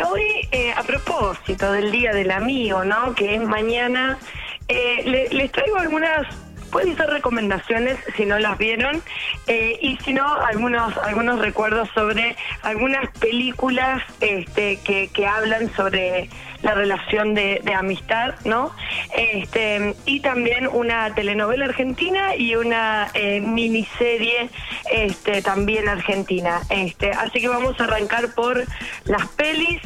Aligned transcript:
Hoy, 0.00 0.48
eh, 0.52 0.72
a 0.72 0.82
propósito 0.82 1.70
del 1.72 1.90
Día 1.92 2.12
del 2.12 2.30
Amigo, 2.30 2.84
¿no? 2.84 3.14
Que 3.14 3.34
es 3.36 3.42
mañana, 3.42 4.18
eh, 4.68 5.02
le- 5.04 5.28
les 5.28 5.52
traigo 5.52 5.76
algunas, 5.76 6.26
pueden 6.72 6.96
ser 6.96 7.10
recomendaciones 7.10 7.98
si 8.16 8.24
no 8.26 8.38
las 8.38 8.58
vieron, 8.58 9.02
eh, 9.46 9.78
y 9.80 9.96
si 9.98 10.14
no, 10.14 10.26
algunos, 10.34 10.96
algunos 10.98 11.38
recuerdos 11.38 11.88
sobre 11.94 12.36
algunas 12.62 13.08
películas 13.18 14.02
este, 14.20 14.78
que, 14.78 15.08
que 15.08 15.26
hablan 15.26 15.72
sobre 15.76 16.28
la 16.62 16.74
relación 16.74 17.34
de, 17.34 17.60
amistad, 17.76 18.34
¿no? 18.44 18.70
Este, 19.16 19.94
y 20.06 20.20
también 20.20 20.68
una 20.68 21.14
telenovela 21.14 21.64
argentina 21.66 22.36
y 22.36 22.54
una 22.54 23.08
eh, 23.14 23.40
miniserie 23.40 24.48
este, 24.90 25.42
también 25.42 25.88
argentina. 25.88 26.60
Este, 26.70 27.10
así 27.10 27.40
que 27.40 27.48
vamos 27.48 27.78
a 27.80 27.84
arrancar 27.84 28.34
por 28.34 28.64
las 29.04 29.26
pelis. 29.28 29.80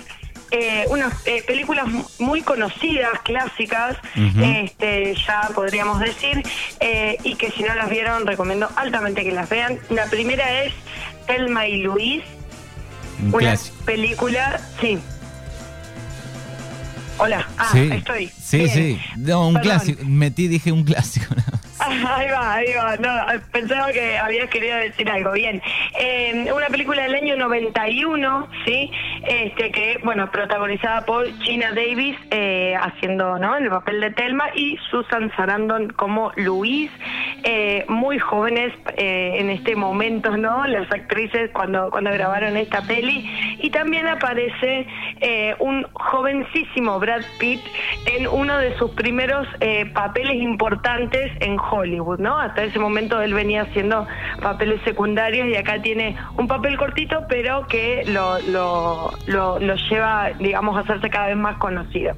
Eh, 0.50 0.84
unas 0.88 1.12
eh, 1.26 1.42
películas 1.46 1.86
muy 2.18 2.42
conocidas, 2.42 3.10
clásicas, 3.24 3.96
este, 4.42 5.14
ya 5.26 5.48
podríamos 5.54 5.98
decir, 6.00 6.42
eh, 6.80 7.16
y 7.24 7.34
que 7.34 7.50
si 7.50 7.62
no 7.62 7.74
las 7.74 7.90
vieron 7.90 8.26
recomiendo 8.26 8.68
altamente 8.76 9.24
que 9.24 9.32
las 9.32 9.48
vean. 9.48 9.78
La 9.90 10.06
primera 10.06 10.62
es 10.62 10.72
Telma 11.26 11.66
y 11.66 11.78
Luis, 11.82 12.22
Un 13.20 13.28
una 13.28 13.38
clásico. 13.38 13.76
película, 13.84 14.60
sí. 14.80 14.98
Hola, 17.18 17.48
ah, 17.56 17.68
sí, 17.72 17.88
estoy. 17.92 18.28
sí, 18.38 18.58
Bien. 18.58 18.70
sí. 18.70 19.00
No, 19.16 19.48
un 19.48 19.54
Perdón. 19.54 19.70
clásico. 19.70 20.02
Metí, 20.04 20.48
dije 20.48 20.70
un 20.70 20.84
clásico. 20.84 21.34
Ah, 21.78 22.16
Ahí 22.16 22.30
va, 22.30 22.54
ahí 22.54 22.72
va. 22.74 22.96
No, 22.96 23.40
pensaba 23.52 23.92
que 23.92 24.16
habías 24.18 24.48
querido 24.48 24.76
decir 24.76 25.10
algo. 25.10 25.32
Bien. 25.32 25.60
Eh, 25.98 26.50
una 26.54 26.66
película 26.68 27.02
del 27.02 27.14
año 27.14 27.36
91, 27.36 28.48
¿sí? 28.64 28.90
Este, 29.26 29.70
que, 29.70 29.98
bueno, 30.04 30.30
protagonizada 30.30 31.04
por 31.04 31.26
Gina 31.42 31.72
Davis, 31.72 32.16
eh, 32.30 32.74
haciendo, 32.80 33.38
¿no? 33.38 33.56
El 33.56 33.68
papel 33.68 34.00
de 34.00 34.10
Telma 34.12 34.46
y 34.54 34.78
Susan 34.90 35.30
Sarandon 35.36 35.90
como 35.90 36.32
Luis. 36.36 36.90
Eh, 37.48 37.84
muy 37.86 38.18
jóvenes 38.18 38.72
eh, 38.96 39.36
en 39.38 39.50
este 39.50 39.76
momento, 39.76 40.36
¿no? 40.36 40.66
Las 40.66 40.90
actrices 40.90 41.48
cuando, 41.52 41.90
cuando 41.90 42.10
grabaron 42.10 42.56
esta 42.56 42.82
peli. 42.82 43.24
Y 43.62 43.70
también 43.70 44.08
aparece 44.08 44.84
eh, 45.20 45.54
un 45.60 45.86
jovencísimo 45.92 46.98
Brad 46.98 47.22
Pitt 47.38 47.60
en 48.06 48.26
uno 48.26 48.58
de 48.58 48.76
sus 48.78 48.90
primeros 48.90 49.46
papeles 49.94 50.42
importantes 50.42 51.30
en 51.38 51.56
Hollywood, 51.56 52.18
¿no? 52.18 52.36
Hasta 52.36 52.64
ese 52.64 52.80
momento 52.80 53.22
él 53.22 53.32
venía 53.32 53.62
haciendo 53.62 54.08
papeles 54.42 54.80
secundarios 54.84 55.46
y 55.46 55.54
acá 55.54 55.80
tiene 55.80 56.16
un 56.36 56.48
papel 56.48 56.76
cortito, 56.76 57.26
pero 57.28 57.68
que 57.68 58.02
lo, 58.08 58.40
lo, 58.40 59.12
lo, 59.28 59.60
lo 59.60 59.74
lleva, 59.88 60.30
digamos, 60.40 60.76
a 60.76 60.80
hacerse 60.80 61.08
cada 61.10 61.28
vez 61.28 61.36
más 61.36 61.58
conocido. 61.58 62.16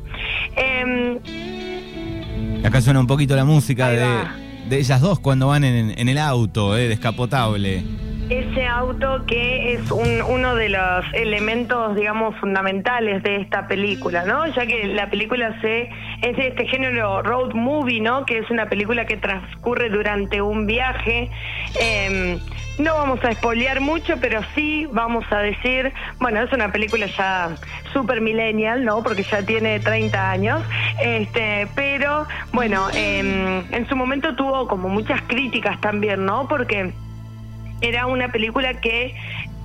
Em, 0.57 1.19
Acá 2.65 2.81
suena 2.81 3.01
un 3.01 3.07
poquito 3.07 3.37
la 3.37 3.45
música 3.45 3.91
de. 3.91 4.48
De 4.69 4.79
ellas 4.79 5.01
dos 5.01 5.19
cuando 5.19 5.49
van 5.49 5.65
en, 5.65 6.09
el 6.09 6.19
auto, 6.19 6.77
eh, 6.77 6.89
descapotable. 6.89 7.83
Ese 8.51 8.67
auto 8.67 9.25
que 9.27 9.75
es 9.75 9.91
un- 9.91 10.23
uno 10.23 10.55
de 10.55 10.69
los 10.69 11.05
elementos, 11.13 11.95
digamos, 11.97 12.37
fundamentales 12.37 13.23
de 13.23 13.37
esta 13.37 13.67
película, 13.67 14.25
¿no? 14.25 14.47
Ya 14.47 14.67
que 14.67 14.87
la 14.87 15.09
película 15.11 15.61
se 15.61 15.91
es 16.23 16.37
de 16.37 16.49
este 16.49 16.67
género 16.67 17.23
road 17.23 17.53
movie, 17.55 18.01
¿no? 18.01 18.25
Que 18.27 18.39
es 18.39 18.51
una 18.51 18.67
película 18.69 19.07
que 19.07 19.17
transcurre 19.17 19.89
durante 19.91 20.41
un 20.43 20.67
viaje. 20.67 21.31
Eh, 21.81 22.39
no 22.79 22.95
vamos 22.95 23.23
a 23.25 23.31
espolear 23.31 23.81
mucho, 23.81 24.15
pero 24.21 24.41
sí 24.55 24.87
vamos 24.93 25.25
a 25.31 25.39
decir, 25.39 25.93
bueno, 26.21 26.41
es 26.43 26.53
una 26.53 26.71
película 26.71 27.07
ya 27.07 27.51
super 27.93 28.21
millennial, 28.21 28.85
¿no? 28.85 29.03
Porque 29.03 29.25
ya 29.25 29.43
tiene 29.45 29.81
30 29.81 30.31
años, 30.31 30.63
este, 31.03 31.67
pero 31.75 32.27
bueno, 32.53 32.87
eh, 32.95 33.63
en 33.71 33.89
su 33.89 33.97
momento 33.97 34.35
tuvo 34.37 34.69
como 34.69 34.89
muchas 34.89 35.21
críticas 35.23 35.81
también, 35.81 36.25
¿no? 36.25 36.47
Porque 36.49 36.93
era 37.81 38.07
una 38.07 38.29
película 38.31 38.75
que 38.81 39.15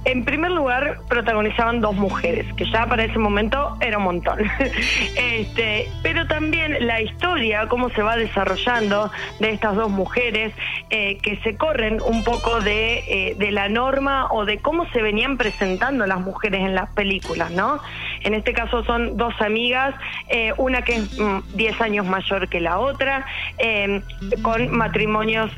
en 0.05 0.25
primer 0.25 0.51
lugar 0.51 0.99
protagonizaban 1.07 1.79
dos 1.79 1.95
mujeres, 1.95 2.45
que 2.55 2.65
ya 2.65 2.85
para 2.87 3.05
ese 3.05 3.17
momento 3.17 3.77
era 3.79 3.97
un 3.97 4.03
montón. 4.03 4.39
este, 5.15 5.89
pero 6.01 6.27
también 6.27 6.85
la 6.85 7.01
historia, 7.01 7.67
cómo 7.67 7.89
se 7.89 8.01
va 8.01 8.17
desarrollando 8.17 9.11
de 9.39 9.51
estas 9.51 9.75
dos 9.75 9.89
mujeres, 9.89 10.53
eh, 10.89 11.17
que 11.19 11.37
se 11.37 11.55
corren 11.55 11.99
un 12.05 12.23
poco 12.23 12.59
de, 12.59 13.03
eh, 13.07 13.35
de 13.37 13.51
la 13.51 13.69
norma 13.69 14.27
o 14.31 14.45
de 14.45 14.57
cómo 14.57 14.85
se 14.91 15.01
venían 15.01 15.37
presentando 15.37 16.05
las 16.05 16.19
mujeres 16.19 16.61
en 16.61 16.75
las 16.75 16.89
películas, 16.89 17.51
¿no? 17.51 17.79
En 18.21 18.33
este 18.33 18.53
caso 18.53 18.83
son 18.83 19.15
dos 19.15 19.33
amigas, 19.41 19.95
eh, 20.27 20.53
una 20.57 20.81
que 20.81 20.95
es 20.95 21.17
mm, 21.17 21.39
10 21.55 21.81
años 21.81 22.05
mayor 22.05 22.49
que 22.49 22.59
la 22.59 22.79
otra, 22.79 23.25
eh, 23.57 24.01
con 24.41 24.69
matrimonios... 24.75 25.51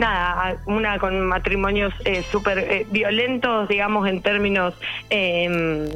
nada, 0.00 0.56
una 0.66 0.98
con 0.98 1.20
matrimonios 1.26 1.92
eh, 2.04 2.24
súper 2.32 2.58
eh, 2.58 2.86
violentos, 2.90 3.68
digamos, 3.68 4.08
en 4.08 4.22
términos, 4.22 4.74
eh, 5.10 5.88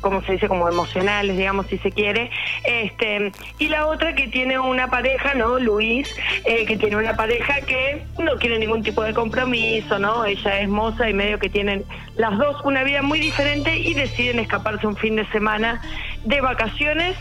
¿cómo 0.00 0.22
se 0.22 0.32
dice? 0.32 0.48
Como 0.48 0.68
emocionales, 0.68 1.36
digamos, 1.36 1.66
si 1.66 1.78
se 1.78 1.90
quiere. 1.90 2.30
Este, 2.62 3.32
y 3.58 3.68
la 3.68 3.86
otra 3.86 4.14
que 4.14 4.28
tiene 4.28 4.58
una 4.58 4.88
pareja, 4.88 5.34
¿no? 5.34 5.58
Luis, 5.58 6.14
eh, 6.44 6.64
que 6.66 6.76
tiene 6.76 6.96
una 6.96 7.16
pareja 7.16 7.60
que 7.62 8.04
no 8.18 8.36
quiere 8.36 8.58
ningún 8.58 8.82
tipo 8.82 9.02
de 9.02 9.12
compromiso, 9.12 9.98
¿no? 9.98 10.24
Ella 10.24 10.60
es 10.60 10.68
moza 10.68 11.10
y 11.10 11.14
medio 11.14 11.38
que 11.38 11.48
tienen 11.48 11.84
las 12.16 12.38
dos 12.38 12.62
una 12.64 12.84
vida 12.84 13.02
muy 13.02 13.18
diferente 13.18 13.76
y 13.76 13.94
deciden 13.94 14.38
escaparse 14.38 14.86
un 14.86 14.96
fin 14.96 15.16
de 15.16 15.26
semana 15.30 15.82
de 16.24 16.40
vacaciones 16.40 17.16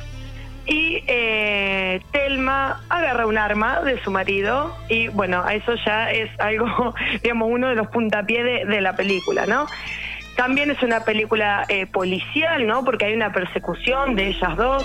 y 0.65 1.03
eh, 1.07 2.01
Telma 2.11 2.81
agarra 2.89 3.27
un 3.27 3.37
arma 3.37 3.81
de 3.81 4.01
su 4.03 4.11
marido 4.11 4.75
y 4.89 5.09
bueno, 5.09 5.47
eso 5.49 5.75
ya 5.85 6.11
es 6.11 6.29
algo, 6.39 6.93
digamos, 7.21 7.49
uno 7.51 7.69
de 7.69 7.75
los 7.75 7.87
puntapiés 7.87 8.43
de, 8.43 8.65
de 8.65 8.81
la 8.81 8.95
película, 8.95 9.45
¿no? 9.45 9.67
También 10.35 10.71
es 10.71 10.81
una 10.81 11.01
película 11.03 11.65
eh, 11.69 11.85
policial, 11.85 12.65
¿no? 12.65 12.83
Porque 12.83 13.05
hay 13.05 13.13
una 13.13 13.31
persecución 13.31 14.15
de 14.15 14.29
ellas 14.29 14.57
dos. 14.57 14.83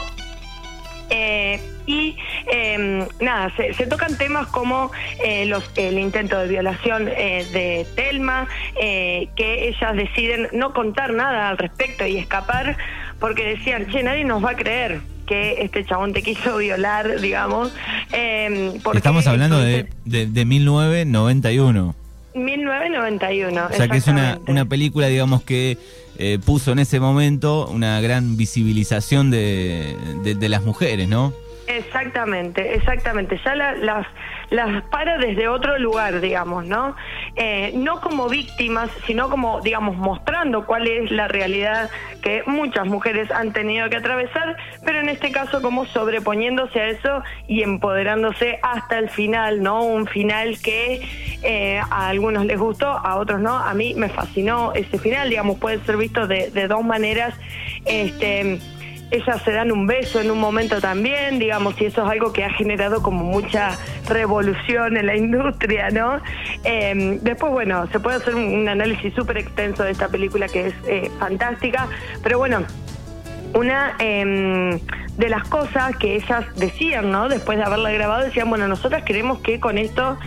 Eh, 1.10 1.58
y 1.86 2.18
eh, 2.52 3.08
nada, 3.18 3.50
se, 3.56 3.72
se 3.72 3.86
tocan 3.86 4.18
temas 4.18 4.46
como 4.48 4.90
eh, 5.24 5.46
los, 5.46 5.70
el 5.76 5.98
intento 5.98 6.38
de 6.38 6.48
violación 6.48 7.08
eh, 7.08 7.46
de 7.50 7.86
Telma, 7.96 8.46
eh, 8.78 9.28
que 9.34 9.68
ellas 9.68 9.96
deciden 9.96 10.48
no 10.52 10.74
contar 10.74 11.14
nada 11.14 11.48
al 11.48 11.56
respecto 11.56 12.04
y 12.06 12.18
escapar 12.18 12.76
porque 13.18 13.42
decían, 13.56 13.86
che, 13.90 14.02
nadie 14.02 14.26
nos 14.26 14.44
va 14.44 14.50
a 14.50 14.56
creer 14.56 15.00
que 15.28 15.62
este 15.62 15.84
chabón 15.84 16.12
te 16.12 16.22
quiso 16.22 16.56
violar, 16.56 17.20
digamos. 17.20 17.72
eh, 18.12 18.72
Estamos 18.94 19.26
hablando 19.26 19.58
de, 19.60 19.86
de, 20.04 20.26
de 20.26 20.44
1991. 20.44 21.94
1991. 22.34 23.66
O 23.70 23.72
sea 23.72 23.88
que 23.88 23.96
es 23.98 24.06
una, 24.06 24.38
una 24.46 24.64
película, 24.64 25.06
digamos, 25.08 25.42
que 25.42 25.76
eh, 26.18 26.38
puso 26.44 26.72
en 26.72 26.78
ese 26.80 27.00
momento 27.00 27.68
una 27.68 28.00
gran 28.00 28.36
visibilización 28.36 29.30
de, 29.30 29.96
de- 30.22 30.34
de 30.34 30.48
las 30.48 30.62
mujeres, 30.62 31.08
¿no? 31.08 31.32
Exactamente, 31.66 32.74
exactamente. 32.74 33.38
Ya 33.44 33.54
la- 33.54 33.74
las, 33.74 34.06
las 34.50 34.82
para 34.84 35.18
desde 35.18 35.48
otro 35.48 35.78
lugar, 35.78 36.20
digamos, 36.20 36.64
¿no? 36.66 36.96
Eh, 37.40 37.72
no 37.76 38.00
como 38.00 38.28
víctimas, 38.28 38.90
sino 39.06 39.30
como, 39.30 39.60
digamos, 39.60 39.96
mostrando 39.96 40.66
cuál 40.66 40.88
es 40.88 41.12
la 41.12 41.28
realidad 41.28 41.88
que 42.20 42.42
muchas 42.46 42.86
mujeres 42.88 43.30
han 43.30 43.52
tenido 43.52 43.88
que 43.88 43.96
atravesar, 43.96 44.56
pero 44.84 44.98
en 44.98 45.08
este 45.08 45.30
caso 45.30 45.62
como 45.62 45.86
sobreponiéndose 45.86 46.80
a 46.80 46.88
eso 46.88 47.22
y 47.46 47.62
empoderándose 47.62 48.58
hasta 48.60 48.98
el 48.98 49.08
final, 49.08 49.62
¿no? 49.62 49.84
Un 49.84 50.08
final 50.08 50.60
que 50.60 51.00
eh, 51.44 51.80
a 51.90 52.08
algunos 52.08 52.44
les 52.44 52.58
gustó, 52.58 52.88
a 52.88 53.14
otros 53.14 53.40
no. 53.40 53.56
A 53.56 53.72
mí 53.72 53.94
me 53.94 54.08
fascinó 54.08 54.72
ese 54.72 54.98
final, 54.98 55.30
digamos, 55.30 55.58
puede 55.60 55.78
ser 55.84 55.96
visto 55.96 56.26
de, 56.26 56.50
de 56.50 56.66
dos 56.66 56.84
maneras. 56.84 57.34
Este 57.84 58.58
ellas 59.10 59.42
se 59.42 59.52
dan 59.52 59.72
un 59.72 59.86
beso 59.86 60.20
en 60.20 60.30
un 60.30 60.38
momento 60.38 60.80
también, 60.80 61.38
digamos, 61.38 61.80
y 61.80 61.86
eso 61.86 62.04
es 62.04 62.10
algo 62.10 62.32
que 62.32 62.44
ha 62.44 62.50
generado 62.50 63.02
como 63.02 63.24
mucha 63.24 63.70
revolución 64.08 64.96
en 64.96 65.06
la 65.06 65.16
industria, 65.16 65.90
¿no? 65.90 66.20
Eh, 66.64 67.18
después, 67.22 67.52
bueno, 67.52 67.86
se 67.90 68.00
puede 68.00 68.16
hacer 68.16 68.34
un, 68.34 68.44
un 68.44 68.68
análisis 68.68 69.14
súper 69.14 69.38
extenso 69.38 69.82
de 69.84 69.92
esta 69.92 70.08
película 70.08 70.48
que 70.48 70.66
es 70.66 70.74
eh, 70.86 71.10
fantástica, 71.18 71.88
pero 72.22 72.38
bueno, 72.38 72.64
una 73.54 73.94
eh, 73.98 74.80
de 75.16 75.28
las 75.28 75.48
cosas 75.48 75.96
que 75.96 76.16
ellas 76.16 76.44
decían, 76.56 77.10
¿no? 77.10 77.28
Después 77.28 77.58
de 77.58 77.64
haberla 77.64 77.90
grabado, 77.90 78.24
decían, 78.24 78.48
bueno, 78.48 78.68
nosotras 78.68 79.02
queremos 79.04 79.40
que 79.40 79.58
con 79.58 79.78
esto 79.78 80.18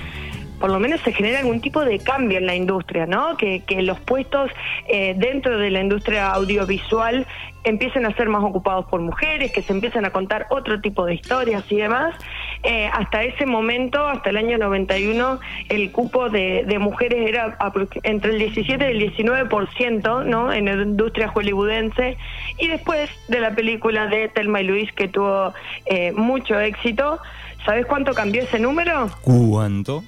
por 0.62 0.70
lo 0.70 0.80
menos 0.80 1.02
se 1.02 1.12
genere 1.12 1.38
algún 1.38 1.60
tipo 1.60 1.84
de 1.84 2.00
cambio 2.00 2.38
en 2.38 2.46
la 2.46 2.56
industria, 2.56 3.08
¿no? 3.08 3.36
Que, 3.36 3.64
que 3.66 3.82
los 3.82 4.00
puestos 4.00 4.52
eh, 4.88 5.16
dentro 5.18 5.58
de 5.58 5.72
la 5.72 5.82
industria 5.82 6.32
audiovisual 6.32 7.26
empiecen 7.64 8.06
a 8.06 8.16
ser 8.16 8.30
más 8.30 8.44
ocupados 8.44 8.86
por 8.86 9.02
mujeres, 9.02 9.52
que 9.52 9.62
se 9.62 9.74
empiecen 9.74 10.06
a 10.06 10.12
contar 10.12 10.48
otro 10.50 10.82
tipo 10.82 11.06
de 11.06 11.16
historias 11.16 11.64
y 11.70 11.78
demás. 11.78 12.16
eh, 12.64 12.88
hasta 12.94 13.24
ese 13.24 13.48
momento, 13.48 14.08
hasta 14.08 14.30
el 14.30 14.38
año 14.38 14.58
91, 14.60 15.40
el 15.70 15.92
cupo 15.92 16.30
de, 16.30 16.64
mujeres 16.80 17.28
era 17.28 17.58
entre 18.04 18.32
el 18.32 18.40
17 18.40 18.94
y 18.94 19.02
el 19.02 19.16
19%, 19.16 20.26
¿no? 20.26 20.54
En 20.54 20.66
la 20.66 20.74
industria 20.74 21.28
hollywoodense. 21.30 22.18
Y 22.60 22.68
después 22.68 23.10
de 23.28 23.40
la 23.40 23.56
película 23.56 24.06
de 24.08 24.30
Telma 24.30 24.62
y 24.62 24.66
Luis, 24.66 24.92
que 24.94 25.08
tuvo 25.08 25.54
eh, 25.86 26.12
mucho 26.12 26.60
éxito, 26.60 27.20
¿sabes 27.66 27.88
cuánto 27.88 28.14
cambió 28.14 28.44
ese 28.44 28.60
número? 28.60 29.10
¿Cuánto? 29.22 30.04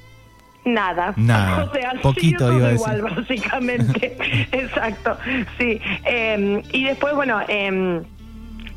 Nada. 0.65 1.13
Nada. 1.18 1.63
O 1.69 1.74
sea, 1.74 1.94
Poquito 2.01 2.51
iba 2.54 2.68
a 2.68 2.71
decir. 2.71 2.94
igual, 2.94 3.01
básicamente. 3.15 4.18
Exacto. 4.51 5.18
Sí. 5.57 5.80
Eh, 6.06 6.62
y 6.71 6.83
después, 6.86 7.13
bueno, 7.15 7.42
eh, 7.48 8.01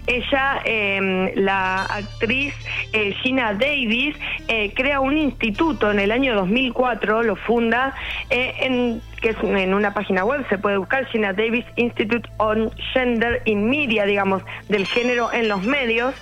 ella, 0.06 0.60
eh, 0.64 1.32
la 1.36 1.84
actriz 1.84 2.54
eh, 2.92 3.12
Gina 3.22 3.54
Davis, 3.54 4.16
eh, 4.48 4.72
crea 4.74 5.00
un 5.00 5.16
instituto 5.16 5.90
en 5.90 5.98
el 5.98 6.12
año 6.12 6.34
2004, 6.36 7.22
lo 7.24 7.36
funda, 7.36 7.94
eh, 8.30 8.54
en, 8.60 9.02
que 9.20 9.30
es 9.30 9.36
en 9.42 9.74
una 9.74 9.94
página 9.94 10.24
web, 10.24 10.46
se 10.48 10.58
puede 10.58 10.76
buscar 10.76 11.06
Gina 11.06 11.32
Davis 11.32 11.64
Institute 11.76 12.28
on 12.38 12.70
Gender 12.92 13.42
in 13.44 13.68
Media, 13.68 14.04
digamos, 14.04 14.42
del 14.68 14.86
género 14.86 15.32
en 15.32 15.48
los 15.48 15.62
medios, 15.64 16.14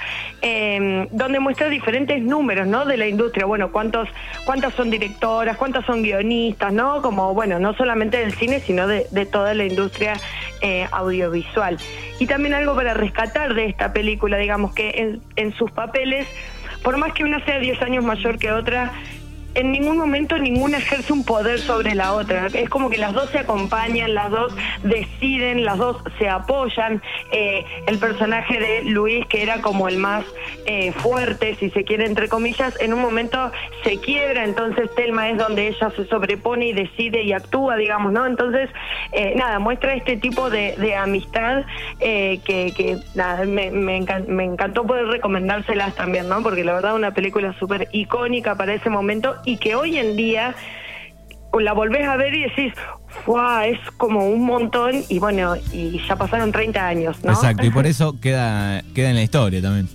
eh, 0.43 1.09
donde 1.11 1.41
muestra 1.41 1.69
diferentes 1.69 2.23
números, 2.23 2.67
¿no? 2.67 2.85
De 2.85 2.97
la 2.97 3.07
industria, 3.07 3.47
bueno, 3.47 3.73
cuántos, 3.73 4.09
cuántas 4.45 4.75
son 4.75 4.91
directoras, 4.91 5.57
cuántas 5.57 5.85
son 5.87 6.03
guionistas, 6.03 6.73
¿no? 6.73 7.03
Como, 7.03 7.35
bueno, 7.35 7.59
no 7.59 7.75
solamente 7.75 8.19
del 8.19 8.33
cine, 8.33 8.61
sino 8.61 8.87
de, 8.87 9.07
de 9.11 9.27
toda 9.27 9.55
la 9.55 9.65
industria 9.65 10.15
eh, 10.61 10.87
audiovisual. 10.93 11.79
Y 12.19 12.27
también 12.27 12.55
algo 12.55 12.75
para 12.75 12.95
rescatar 12.95 13.55
de 13.55 13.67
esta 13.67 13.93
película, 13.93 14.39
digamos 14.39 14.75
que 14.75 14.91
en, 14.97 15.21
en 15.37 15.53
sus 15.55 15.71
papeles, 15.71 16.27
por 16.83 16.97
más 16.97 17.13
que 17.13 17.25
una 17.25 17.45
sea 17.45 17.59
10 17.59 17.83
años 17.83 18.05
mayor 18.05 18.39
que 18.39 18.53
otra, 18.53 18.93
en 19.55 19.73
ningún 19.73 19.97
momento 19.97 20.39
ninguna 20.39 20.79
ejerce 20.79 21.13
un 21.13 21.25
poder 21.25 21.59
sobre 21.59 21.95
la 21.95 22.13
otra. 22.13 22.47
Es 22.53 22.69
como 22.69 22.91
que 22.91 22.99
las 22.99 23.13
dos 23.13 23.31
se 23.31 23.39
acompañan, 23.39 24.15
las 24.15 24.31
dos 24.31 24.55
deciden, 24.83 25.65
las 25.65 25.79
dos 25.79 25.97
se 26.19 26.29
apoyan. 26.29 27.03
Eh, 27.31 27.65
el 27.87 27.99
personaje 27.99 28.59
de 28.59 28.85
Luis, 28.85 29.27
que 29.27 29.43
era 29.43 29.61
como 29.61 29.89
el 29.89 29.99
más 29.99 30.25
eh, 30.67 30.93
fuerte, 30.93 31.55
si 31.57 31.71
se 31.71 31.85
quiere, 31.85 32.07
entre 32.07 32.29
comillas, 32.29 32.79
en 32.81 32.95
un 32.95 33.01
momento 33.01 33.53
se 33.83 33.99
quiebra, 33.99 34.45
entonces 34.45 34.91
Telma 34.95 35.31
es 35.31 35.39
donde 35.39 35.69
ella 35.69 35.91
se 35.91 36.07
sobrepone 36.07 36.69
y 36.69 36.73
decide 36.73 37.23
y 37.23 37.33
actúa, 37.33 37.77
digamos, 37.77 38.13
¿no? 38.13 38.27
Entonces, 38.27 38.71
eh, 39.13 39.35
nada, 39.37 39.59
muestra 39.59 39.95
este 39.95 40.17
tipo 40.17 40.51
de, 40.51 40.75
de 40.77 40.95
amistad 40.97 41.65
eh, 42.01 42.41
que, 42.45 42.73
que, 42.77 42.99
nada, 43.15 43.45
me, 43.45 43.71
me, 43.71 44.05
me 44.27 44.45
encantó 44.45 44.85
poder 44.85 45.07
recomendárselas 45.07 45.95
también, 45.95 46.29
¿no? 46.29 46.43
Porque 46.43 46.65
la 46.65 46.75
verdad 46.75 46.95
una 46.95 47.13
película 47.13 47.55
súper 47.59 47.89
icónica 47.93 48.55
para 48.57 48.75
ese 48.75 48.91
momento 48.91 49.37
y 49.45 49.57
que 49.57 49.75
hoy 49.75 49.99
en 49.99 50.17
día 50.17 50.55
la 51.61 51.73
volvés 51.73 52.07
a 52.07 52.17
ver 52.17 52.35
y 52.35 52.43
decís, 52.43 52.73
¡guau! 53.27 53.63
Es 53.63 53.79
como 53.97 54.27
un 54.27 54.45
montón 54.45 55.05
y 55.09 55.19
bueno, 55.19 55.55
y 55.73 56.01
ya 56.07 56.17
pasaron 56.17 56.51
30 56.53 56.87
años, 56.87 57.23
¿no? 57.23 57.33
Exacto, 57.33 57.65
y 57.65 57.71
por 57.71 57.87
eso 57.87 58.19
queda, 58.21 58.83
queda 58.95 59.11
en 59.11 59.17
la 59.17 59.23
historia 59.23 59.63
también. 59.63 59.89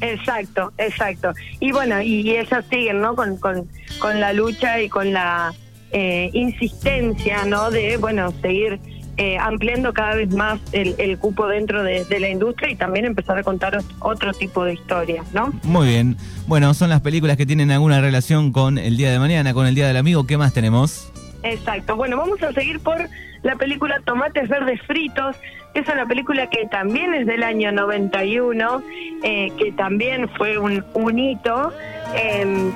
Exacto, 0.00 0.72
exacto. 0.78 1.32
Y 1.58 1.72
bueno, 1.72 2.00
y, 2.00 2.22
y 2.22 2.36
ellas 2.36 2.64
siguen, 2.70 3.00
¿no? 3.00 3.14
Con, 3.14 3.36
con, 3.36 3.68
con 3.98 4.20
la 4.20 4.32
lucha 4.32 4.80
y 4.80 4.88
con 4.88 5.12
la 5.12 5.52
eh, 5.92 6.30
insistencia, 6.32 7.44
¿no? 7.44 7.70
De, 7.70 7.96
bueno, 7.96 8.32
seguir 8.40 8.80
eh, 9.22 9.36
ampliando 9.38 9.92
cada 9.92 10.14
vez 10.14 10.34
más 10.34 10.58
el, 10.72 10.94
el 10.96 11.18
cupo 11.18 11.46
dentro 11.46 11.82
de, 11.82 12.04
de 12.06 12.20
la 12.20 12.30
industria 12.30 12.70
y 12.70 12.74
también 12.76 13.04
empezar 13.04 13.36
a 13.36 13.42
contar 13.42 13.74
ot- 13.76 13.94
otro 14.00 14.32
tipo 14.32 14.64
de 14.64 14.72
historias, 14.74 15.26
¿no? 15.34 15.52
Muy 15.62 15.88
bien. 15.88 16.16
Bueno, 16.46 16.72
son 16.72 16.88
las 16.88 17.02
películas 17.02 17.36
que 17.36 17.44
tienen 17.44 17.70
alguna 17.70 18.00
relación 18.00 18.50
con 18.50 18.78
el 18.78 18.96
día 18.96 19.10
de 19.12 19.18
mañana, 19.18 19.52
con 19.52 19.66
el 19.66 19.74
día 19.74 19.86
del 19.86 19.98
amigo. 19.98 20.26
¿Qué 20.26 20.38
más 20.38 20.54
tenemos? 20.54 21.12
Exacto. 21.42 21.96
Bueno, 21.96 22.16
vamos 22.16 22.42
a 22.42 22.50
seguir 22.52 22.80
por 22.80 22.96
la 23.42 23.56
película 23.56 24.00
Tomates 24.06 24.48
Verdes 24.48 24.80
Fritos. 24.86 25.36
que 25.74 25.80
Es 25.80 25.88
una 25.88 26.06
película 26.06 26.48
que 26.48 26.66
también 26.70 27.12
es 27.14 27.26
del 27.26 27.42
año 27.42 27.72
91, 27.72 28.82
eh, 29.22 29.52
que 29.58 29.72
también 29.72 30.28
fue 30.38 30.56
un, 30.58 30.82
un 30.94 31.18
hito. 31.18 31.72
Eh, 32.16 32.70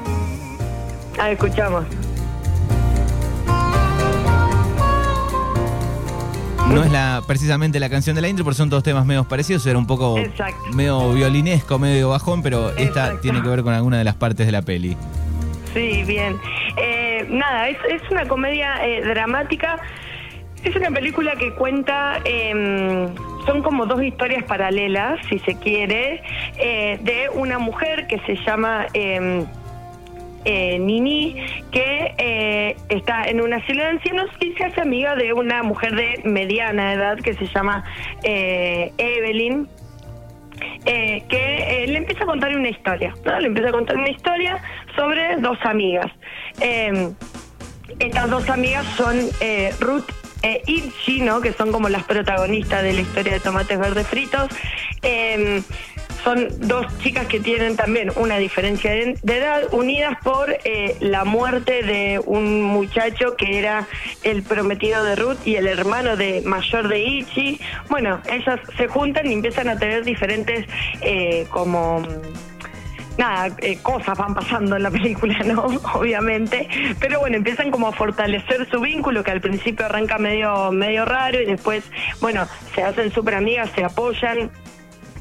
a 1.19 1.25
ver, 1.25 1.33
escuchamos. 1.33 1.85
No 6.69 6.83
es 6.83 6.91
la 6.91 7.23
precisamente 7.27 7.79
la 7.79 7.89
canción 7.91 8.17
de 8.17 8.23
la 8.23 8.29
intro, 8.29 8.45
porque 8.45 8.57
son 8.57 8.71
todos 8.71 8.83
temas 8.83 9.05
medio 9.07 9.25
parecidos. 9.25 9.67
Era 9.67 9.79
un 9.79 9.87
poco 9.87 10.19
Exacto. 10.19 10.57
medio 10.75 11.13
violinesco, 11.13 11.79
medio 11.79 12.09
bajón, 12.09 12.43
pero 12.43 12.71
esta 12.71 12.83
Exacto. 12.83 13.21
tiene 13.21 13.43
que 13.43 13.49
ver 13.49 13.63
con 13.63 13.75
alguna 13.75 13.99
de 13.99 14.05
las 14.05 14.15
partes 14.15 14.47
de 14.47 14.53
la 14.53 14.63
peli. 14.63 14.97
Sí, 15.73 16.03
bien. 16.07 16.37
Eh, 16.77 17.27
nada, 17.29 17.69
es, 17.69 17.77
es 17.89 18.03
una 18.11 18.27
comedia 18.27 18.85
eh, 18.85 19.03
dramática. 19.03 19.77
Es 20.63 20.75
una 20.75 20.91
película 20.91 21.37
que 21.37 21.53
cuenta, 21.55 22.21
eh, 22.25 23.09
son 23.45 23.63
como 23.63 23.85
dos 23.85 24.03
historias 24.03 24.45
paralelas, 24.45 25.21
si 25.29 25.39
se 25.41 25.57
quiere, 25.59 26.23
eh, 26.59 26.99
de 27.03 27.29
una 27.35 27.59
mujer 27.59 28.07
que 28.07 28.19
se 28.21 28.37
llama 28.47 28.87
eh, 30.45 30.79
Nini, 30.79 31.37
que 31.71 32.15
eh, 32.19 32.77
está 32.89 33.25
en 33.25 33.41
un 33.41 33.53
asilo 33.53 33.83
de 33.83 33.91
ancianos 33.91 34.31
y 34.41 34.53
se 34.53 34.65
hace 34.65 34.81
amiga 34.81 35.15
de 35.17 35.33
una 35.33 35.63
mujer 35.63 35.95
de 35.95 36.21
mediana 36.25 36.93
edad 36.93 37.19
que 37.19 37.35
se 37.35 37.47
llama 37.47 37.85
eh, 38.23 38.93
Evelyn 38.99 39.69
que 40.85 41.85
le 41.89 41.97
empieza 41.97 42.25
a 42.25 42.27
contar 42.27 42.55
una 42.55 42.69
historia, 42.69 43.15
¿no? 43.25 43.41
Le 43.41 43.47
empieza 43.49 43.71
a 43.71 43.73
contar 43.73 43.97
una 43.97 44.11
historia 44.11 44.59
sobre 44.95 45.37
dos 45.37 45.59
amigas. 45.63 46.13
Eh, 46.61 47.11
estas 47.99 48.31
dos 48.31 48.49
amigas 48.51 48.85
son 48.97 49.17
Ruth 49.81 50.11
e 50.45 50.63
Itchy, 50.67 51.23
¿no? 51.23 51.41
Que 51.41 51.53
son 51.55 51.73
como 51.73 51.89
las 51.89 52.05
protagonistas 52.05 52.83
de 52.83 52.93
la 52.93 53.01
historia 53.01 53.33
de 53.33 53.41
Tomates 53.41 53.79
Verdes 53.79 54.07
Fritos. 54.07 54.49
Eh, 55.03 55.63
son 56.25 56.49
dos 56.67 56.87
chicas 56.99 57.27
que 57.27 57.39
tienen 57.39 57.77
también 57.77 58.11
una 58.17 58.39
diferencia 58.39 58.91
de, 58.91 59.19
edad, 59.25 59.63
unidas 59.73 60.17
por 60.25 60.51
eh, 60.65 60.97
la 61.01 61.25
muerte 61.25 61.83
de 61.83 62.21
un 62.25 62.63
muchacho 62.63 63.37
que 63.37 63.59
era 63.59 63.87
el 64.23 64.43
prometido 64.43 65.05
de 65.05 65.17
Ruth 65.17 65.39
y 65.45 65.57
el 65.57 65.67
hermano 65.67 66.17
de 66.17 66.43
mayor 66.45 66.89
de 66.89 66.99
Ichi. 66.99 67.61
Bueno, 67.91 68.21
ellas 68.33 68.59
se 68.77 68.89
juntan 68.89 69.27
y 69.27 69.35
empiezan 69.35 69.69
a 69.69 69.79
tener 69.79 70.03
diferentes 70.05 70.67
eh, 71.03 71.47
como 71.51 72.03
nada, 73.19 73.55
eh, 73.59 73.79
cosas 73.83 74.17
van 74.19 74.35
pasando 74.35 74.77
en 74.77 74.83
la 74.83 74.91
película, 74.91 75.39
¿no? 75.45 75.67
Obviamente. 75.95 76.69
Pero 77.01 77.21
bueno, 77.21 77.37
empiezan 77.37 77.71
como 77.71 77.89
a 77.89 77.93
fortalecer 77.93 78.69
su 78.71 78.81
vínculo, 78.81 79.23
que 79.23 79.31
al 79.31 79.41
principio 79.41 79.85
arranca 79.87 80.19
medio, 80.19 80.73
medio 80.73 81.05
raro 81.05 81.41
y 81.41 81.45
después, 81.45 81.85
bueno, 82.21 82.47
se 82.75 82.83
hacen 82.83 83.13
súper 83.13 83.35
amigas, 83.35 83.71
se 83.75 83.85
apoyan. 83.85 84.51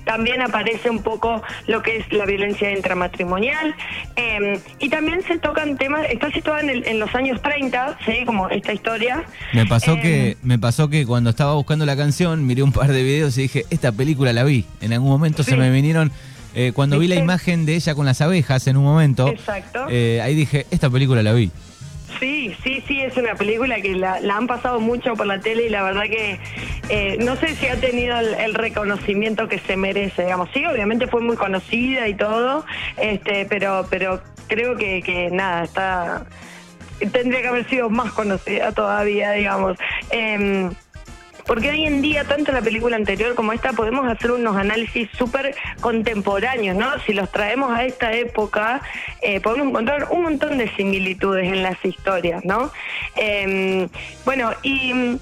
También 0.06 0.42
aparece 0.42 0.90
un 0.90 1.02
poco 1.04 1.42
lo 1.68 1.82
que 1.82 1.98
es 1.98 2.12
la 2.12 2.26
violencia 2.26 2.72
intramatrimonial 2.72 3.76
eh, 4.16 4.60
y 4.80 4.90
también 4.90 5.22
se 5.24 5.38
tocan 5.40 5.78
temas, 5.78 6.06
está 6.10 6.32
situada 6.32 6.62
en, 6.62 6.70
el- 6.70 6.88
en 6.88 7.00
los 7.00 7.14
años 7.16 7.42
30, 7.42 7.98
¿sí? 8.06 8.26
Como 8.26 8.50
esta 8.50 8.74
historia. 8.74 9.24
Me 9.54 9.66
pasó 9.66 9.94
Eh, 9.96 10.02
que 10.02 10.38
me 10.44 10.60
pasó 10.60 10.90
que 10.90 11.06
cuando 11.06 11.30
estaba 11.30 11.54
buscando 11.54 11.86
la 11.86 11.96
canción 11.96 12.46
miré 12.46 12.64
un 12.64 12.72
par 12.72 12.92
de 12.92 13.04
videos 13.04 13.38
y 13.38 13.44
dije 13.44 13.66
esta 13.70 13.92
película 13.92 14.34
la 14.34 14.44
vi. 14.44 14.66
En 14.82 14.94
algún 14.94 15.10
momento 15.10 15.44
se 15.44 15.56
me 15.56 15.70
vinieron 15.72 16.12
eh, 16.56 16.72
cuando 16.74 17.00
vi 17.00 17.08
la 17.08 17.16
imagen 17.16 17.66
de 17.66 17.76
ella 17.76 17.96
con 17.96 18.06
las 18.06 18.22
abejas 18.22 18.68
en 18.68 18.78
un 18.78 18.84
momento. 18.84 19.28
Exacto. 19.28 19.86
eh, 19.90 20.22
ahí 20.22 20.36
dije 20.36 20.66
esta 20.72 20.90
película 20.90 21.24
la 21.24 21.34
vi. 21.34 21.52
Sí, 22.20 22.56
sí, 22.64 22.84
sí, 22.88 23.02
es 23.02 23.18
una 23.18 23.36
película 23.36 23.82
que 23.82 23.96
la, 23.96 24.20
la 24.20 24.38
han 24.38 24.48
pasado 24.48 24.80
mucho 24.80 25.14
por 25.16 25.26
la 25.26 25.40
tele 25.40 25.66
y 25.66 25.70
la 25.70 25.84
verdad 25.84 26.04
que 26.04 26.40
eh, 26.90 27.18
no 27.20 27.36
sé 27.36 27.56
si 27.56 27.68
ha 27.68 27.80
tenido 27.80 28.18
el, 28.20 28.54
reconocimiento 28.54 29.48
que 29.48 29.60
se 29.60 29.78
merece, 29.78 30.24
digamos. 30.24 30.50
Sí, 30.54 30.66
obviamente 30.66 31.08
fue 31.08 31.22
muy 31.22 31.36
conocida 31.36 32.08
y 32.08 32.14
todo, 32.16 32.66
este, 32.98 33.46
pero, 33.46 33.88
pero 33.90 34.22
creo 34.48 34.76
que, 34.76 35.02
que 35.02 35.30
nada, 35.32 35.64
está 35.64 36.26
tendría 37.12 37.42
que 37.42 37.48
haber 37.48 37.70
sido 37.70 37.90
más 37.90 38.12
conocida 38.14 38.72
todavía, 38.72 39.32
digamos. 39.32 39.78
Em, 40.10 40.72
porque 41.46 41.70
hoy 41.70 41.86
en 41.86 42.02
día, 42.02 42.24
tanto 42.24 42.52
la 42.52 42.62
película 42.62 42.96
anterior 42.96 43.36
como 43.36 43.54
esta, 43.54 43.74
podemos 43.74 44.08
hacer 44.08 44.32
unos 44.32 44.56
análisis 44.56 45.10
súper 45.18 45.56
contemporáneos, 45.82 46.76
¿no? 46.76 46.88
Si 47.06 47.14
los 47.14 47.32
traemos 47.32 47.72
a 47.72 47.84
esta 47.86 48.14
época, 48.14 48.82
eh, 49.22 49.40
podemos 49.42 49.68
encontrar 49.68 50.08
un 50.12 50.24
montón 50.24 50.58
de 50.58 50.74
similitudes 50.76 51.48
en 51.48 51.64
las 51.64 51.84
historias, 51.84 52.44
¿no? 52.46 52.72
Eh, 53.16 53.88
bueno, 54.26 54.52
y 54.64 54.94
mm, 54.94 55.20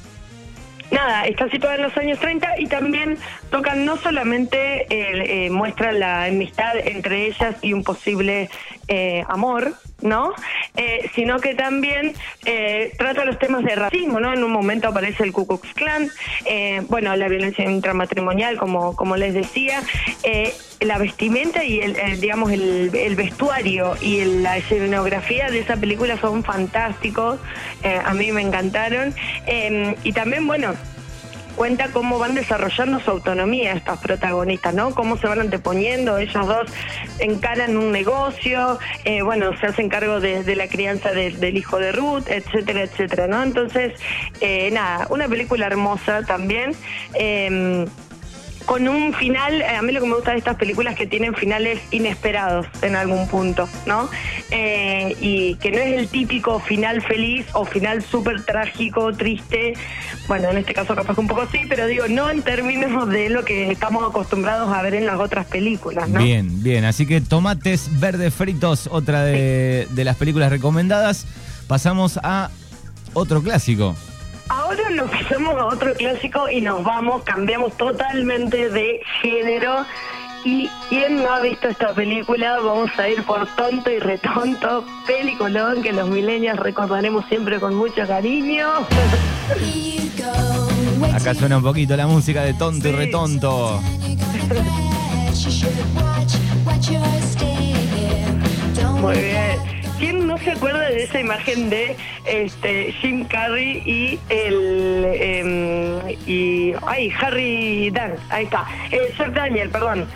nada, 0.91 1.25
está 1.25 1.49
situada 1.49 1.75
en 1.75 1.83
los 1.83 1.97
años 1.97 2.19
30 2.19 2.59
y 2.59 2.67
también 2.67 3.17
tocan 3.51 3.85
no 3.85 3.97
solamente, 3.97 4.87
eh, 4.89 5.47
eh, 5.47 5.91
la 5.91 6.23
amistad 6.23 6.75
entre 6.77 7.27
ellas 7.27 7.55
y 7.61 7.73
un 7.73 7.83
posible 7.83 8.49
eh, 8.87 9.23
amor, 9.27 9.73
¿no? 10.01 10.33
Eh, 10.75 11.09
sino 11.15 11.39
que 11.39 11.53
también 11.53 12.13
eh, 12.45 12.93
trata 12.97 13.25
los 13.25 13.37
temas 13.39 13.63
de 13.63 13.75
racismo, 13.75 14.19
¿no? 14.19 14.33
En 14.33 14.43
un 14.43 14.51
momento 14.51 14.87
aparece 14.87 15.23
el 15.23 15.31
Ku 15.31 15.45
Klux 15.45 15.73
Klan, 15.73 16.09
eh, 16.45 16.81
bueno, 16.87 17.15
la 17.15 17.27
violencia 17.27 17.69
intramatrimonial, 17.69 18.57
como, 18.57 18.95
como 18.95 19.15
les 19.17 19.33
decía, 19.33 19.81
la 20.79 20.97
vestimenta 20.97 21.63
y 21.63 21.79
el, 21.79 22.19
digamos 22.19 22.51
el, 22.51 22.89
vestuario 23.15 23.95
y 24.01 24.23
la 24.41 24.57
escenografía 24.57 25.49
de 25.49 25.59
esa 25.59 25.75
película 25.77 26.17
son 26.17 26.43
fantásticos, 26.43 27.39
a 27.83 28.13
mí 28.13 28.31
me 28.31 28.41
encantaron 28.41 29.13
y 30.03 30.11
también, 30.13 30.47
bueno, 30.47 30.73
cuenta 31.51 31.89
cómo 31.91 32.19
van 32.19 32.35
desarrollando 32.35 32.99
su 32.99 33.11
autonomía 33.11 33.73
estas 33.73 33.99
protagonistas, 33.99 34.73
¿no? 34.73 34.93
Cómo 34.93 35.17
se 35.17 35.27
van 35.27 35.39
anteponiendo, 35.39 36.17
ellos 36.17 36.47
dos 36.47 36.71
encaran 37.19 37.77
un 37.77 37.91
negocio, 37.91 38.79
eh, 39.05 39.21
bueno, 39.21 39.55
se 39.57 39.67
hacen 39.67 39.89
cargo 39.89 40.19
de, 40.19 40.55
la 40.55 40.67
crianza 40.67 41.11
del 41.11 41.57
hijo 41.57 41.79
de 41.79 41.91
Ruth, 41.91 42.27
etcétera, 42.27 42.83
etcétera, 42.83 43.27
¿no? 43.27 43.41
Entonces, 43.43 43.93
eh, 44.41 44.69
nada, 44.71 45.07
una 45.09 45.27
película 45.27 45.67
hermosa 45.67 46.23
también. 46.23 46.75
Eh, 47.13 47.85
con 48.65 48.87
un 48.87 49.13
final, 49.13 49.61
eh, 49.61 49.75
a 49.75 49.81
mí 49.81 49.91
lo 49.91 50.01
que 50.01 50.07
me 50.07 50.15
gusta 50.15 50.31
de 50.31 50.37
estas 50.37 50.55
películas 50.55 50.93
es 50.93 50.99
que 50.99 51.07
tienen 51.07 51.33
finales 51.33 51.79
inesperados 51.91 52.67
en 52.81 52.95
algún 52.95 53.27
punto, 53.27 53.67
¿no? 53.85 54.09
Eh, 54.49 55.15
y 55.19 55.55
que 55.55 55.71
no 55.71 55.77
es 55.79 55.97
el 55.97 56.07
típico 56.07 56.59
final 56.59 57.01
feliz 57.01 57.45
o 57.53 57.65
final 57.65 58.03
súper 58.03 58.43
trágico, 58.45 59.13
triste, 59.13 59.73
bueno, 60.27 60.49
en 60.49 60.57
este 60.57 60.73
caso 60.73 60.95
capaz 60.95 61.15
que 61.15 61.21
un 61.21 61.27
poco 61.27 61.47
sí, 61.51 61.61
pero 61.67 61.87
digo, 61.87 62.07
no 62.07 62.29
en 62.29 62.41
términos 62.41 63.09
de 63.09 63.29
lo 63.29 63.43
que 63.45 63.71
estamos 63.71 64.07
acostumbrados 64.07 64.73
a 64.73 64.81
ver 64.81 64.95
en 64.95 65.05
las 65.05 65.19
otras 65.19 65.45
películas, 65.45 66.09
¿no? 66.09 66.21
Bien, 66.21 66.61
bien, 66.63 66.85
así 66.85 67.05
que 67.05 67.21
Tomates 67.21 67.99
Verdes 67.99 68.33
Fritos, 68.33 68.87
otra 68.91 69.23
de, 69.23 69.87
de 69.89 70.03
las 70.03 70.15
películas 70.17 70.51
recomendadas. 70.51 71.25
Pasamos 71.67 72.19
a 72.23 72.49
otro 73.13 73.41
clásico. 73.41 73.95
Ahora 74.51 74.89
nos 74.89 75.09
pasamos 75.09 75.55
a 75.55 75.65
otro 75.67 75.93
clásico 75.93 76.49
y 76.49 76.59
nos 76.59 76.83
vamos, 76.83 77.23
cambiamos 77.23 77.71
totalmente 77.77 78.69
de 78.69 78.99
género. 79.21 79.85
Y 80.43 80.67
quien 80.89 81.23
no 81.23 81.31
ha 81.31 81.39
visto 81.39 81.69
esta 81.69 81.93
película, 81.93 82.59
vamos 82.59 82.89
a 82.97 83.07
ir 83.07 83.23
por 83.23 83.47
tonto 83.55 83.89
y 83.89 83.99
retonto, 83.99 84.83
peliculón 85.07 85.81
que 85.81 85.93
los 85.93 86.09
milenios 86.09 86.57
recordaremos 86.57 87.23
siempre 87.29 87.61
con 87.61 87.75
mucho 87.75 88.05
cariño. 88.05 88.67
Acá 91.13 91.33
suena 91.33 91.57
un 91.57 91.63
poquito 91.63 91.95
la 91.95 92.07
música 92.07 92.43
de 92.43 92.53
tonto 92.53 92.89
y 92.89 92.91
retonto. 92.91 93.81
Muy 98.99 99.17
bien. 99.17 99.70
¿Quién 100.01 100.25
no 100.25 100.35
se 100.39 100.49
acuerda 100.49 100.89
de 100.89 101.03
esa 101.03 101.19
imagen 101.19 101.69
de 101.69 101.95
este 102.25 102.91
Jim 102.93 103.23
Carrey 103.25 103.83
y 103.85 104.19
el 104.29 105.05
em, 105.13 106.17
y 106.25 106.73
ay 106.87 107.13
Harry 107.21 107.91
Dan 107.91 108.15
ahí 108.31 108.45
está. 108.45 108.65
Eh, 108.89 109.13
Daniel 109.31 109.69
perdón. 109.69 110.07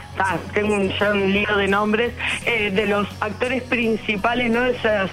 Tengo 0.56 0.74
un, 0.74 0.90
ya 0.98 1.12
un 1.12 1.32
lío 1.32 1.56
de 1.56 1.68
nombres. 1.68 2.14
Eh, 2.48 2.72
de 2.72 2.88
los 2.88 3.08
actores 3.20 3.62
principales 3.62 4.50
no 4.50 4.66
esas 4.66 5.12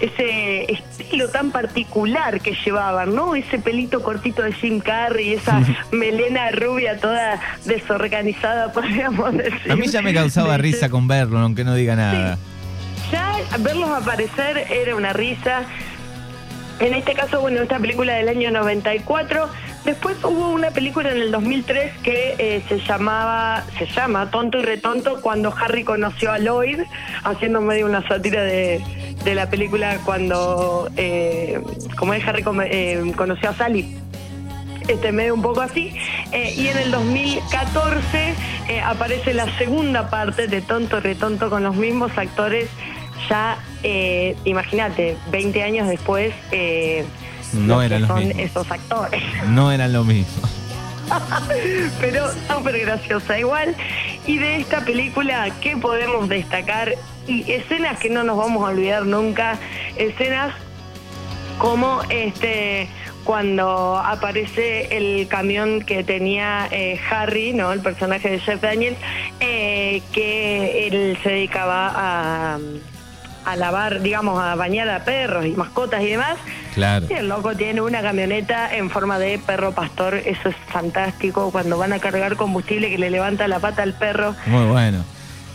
ese 0.00 0.70
estilo 0.70 1.28
tan 1.28 1.50
particular 1.50 2.42
que 2.42 2.54
llevaban, 2.62 3.14
¿no? 3.14 3.34
Ese 3.34 3.58
pelito 3.58 4.02
cortito 4.02 4.42
de 4.42 4.52
Jim 4.52 4.80
Carrey, 4.80 5.32
esa 5.32 5.62
melena 5.92 6.50
rubia 6.50 6.98
toda 6.98 7.40
desorganizada, 7.64 8.70
podríamos 8.74 9.32
decir. 9.34 9.72
A 9.72 9.76
mí 9.76 9.88
ya 9.88 10.02
me 10.02 10.12
causaba 10.12 10.58
risa 10.58 10.90
con 10.90 11.08
verlo, 11.08 11.38
aunque 11.38 11.64
no 11.64 11.74
diga 11.74 11.96
nada 11.96 12.38
ya 13.10 13.36
verlos 13.58 13.90
aparecer 13.90 14.66
era 14.70 14.94
una 14.96 15.12
risa. 15.12 15.64
En 16.80 16.94
este 16.94 17.12
caso, 17.12 17.40
bueno, 17.40 17.60
esta 17.60 17.78
película 17.78 18.14
del 18.14 18.28
año 18.28 18.50
94. 18.50 19.48
Después 19.84 20.16
hubo 20.24 20.50
una 20.50 20.70
película 20.70 21.10
en 21.10 21.18
el 21.18 21.30
2003 21.30 21.98
que 22.02 22.34
eh, 22.38 22.62
se 22.68 22.78
llamaba, 22.80 23.64
se 23.78 23.86
llama 23.86 24.30
Tonto 24.30 24.58
y 24.58 24.62
Retonto, 24.62 25.20
cuando 25.22 25.54
Harry 25.58 25.84
conoció 25.84 26.32
a 26.32 26.38
Lloyd, 26.38 26.80
haciendo 27.24 27.60
medio 27.60 27.86
una 27.86 28.06
sátira 28.06 28.42
de, 28.42 28.82
la 29.24 29.48
película 29.48 29.98
cuando, 30.04 30.90
eh, 30.96 31.62
como 31.98 32.14
es 32.14 32.26
Harry 32.26 32.44
eh, 32.64 33.12
conoció 33.16 33.50
a 33.50 33.54
Sally 33.54 33.96
este 34.88 35.12
medio 35.12 35.34
un 35.34 35.42
poco 35.42 35.60
así. 35.60 35.94
Eh, 36.32 36.54
y 36.56 36.68
en 36.68 36.78
el 36.78 36.90
2014 36.90 38.34
aparece 38.84 39.34
la 39.34 39.46
segunda 39.56 40.10
parte 40.10 40.46
de 40.46 40.62
Tonto 40.62 40.98
y 40.98 41.00
Retonto 41.00 41.48
con 41.48 41.62
los 41.62 41.76
mismos 41.76 42.16
actores 42.16 42.68
ya, 43.28 43.58
eh, 43.82 44.36
imagínate, 44.44 45.16
20 45.30 45.62
años 45.62 45.88
después, 45.88 46.34
eh, 46.52 47.04
no 47.52 47.82
eran 47.82 48.02
los 48.02 48.08
son 48.08 48.22
esos 48.38 48.70
actores. 48.70 49.22
No 49.48 49.72
eran 49.72 49.92
lo 49.92 50.04
mismo. 50.04 50.48
Pero 52.00 52.26
súper 52.48 52.78
graciosa 52.80 53.38
igual. 53.38 53.74
Y 54.26 54.38
de 54.38 54.56
esta 54.56 54.84
película, 54.84 55.48
¿qué 55.60 55.76
podemos 55.76 56.28
destacar? 56.28 56.94
Y 57.26 57.50
escenas 57.50 57.98
que 57.98 58.10
no 58.10 58.22
nos 58.22 58.36
vamos 58.36 58.62
a 58.62 58.72
olvidar 58.72 59.04
nunca, 59.06 59.58
escenas 59.96 60.54
como 61.58 62.00
este 62.08 62.88
cuando 63.24 63.98
aparece 63.98 64.96
el 64.96 65.28
camión 65.28 65.82
que 65.82 66.02
tenía 66.02 66.68
eh, 66.70 66.98
Harry, 67.10 67.52
¿no? 67.52 67.72
El 67.72 67.80
personaje 67.80 68.30
de 68.30 68.40
Jeff 68.40 68.60
Daniels, 68.60 68.96
eh, 69.40 70.02
que 70.12 70.88
él 70.88 71.18
se 71.22 71.28
dedicaba 71.28 71.92
a 71.94 72.58
a 73.52 73.56
lavar, 73.56 74.02
digamos, 74.02 74.40
a 74.40 74.54
bañar 74.54 74.88
a 74.88 75.04
perros 75.04 75.46
y 75.46 75.50
mascotas 75.50 76.02
y 76.02 76.06
demás. 76.06 76.36
Claro. 76.74 77.06
Y 77.10 77.14
el 77.14 77.28
loco 77.28 77.54
tiene 77.56 77.80
una 77.80 78.02
camioneta 78.02 78.74
en 78.74 78.90
forma 78.90 79.18
de 79.18 79.38
perro 79.38 79.72
pastor, 79.72 80.14
eso 80.14 80.48
es 80.48 80.56
fantástico, 80.68 81.50
cuando 81.50 81.78
van 81.78 81.92
a 81.92 81.98
cargar 81.98 82.36
combustible 82.36 82.90
que 82.90 82.98
le 82.98 83.10
levanta 83.10 83.48
la 83.48 83.58
pata 83.58 83.82
al 83.82 83.94
perro. 83.94 84.34
Muy 84.46 84.66
bueno. 84.66 85.04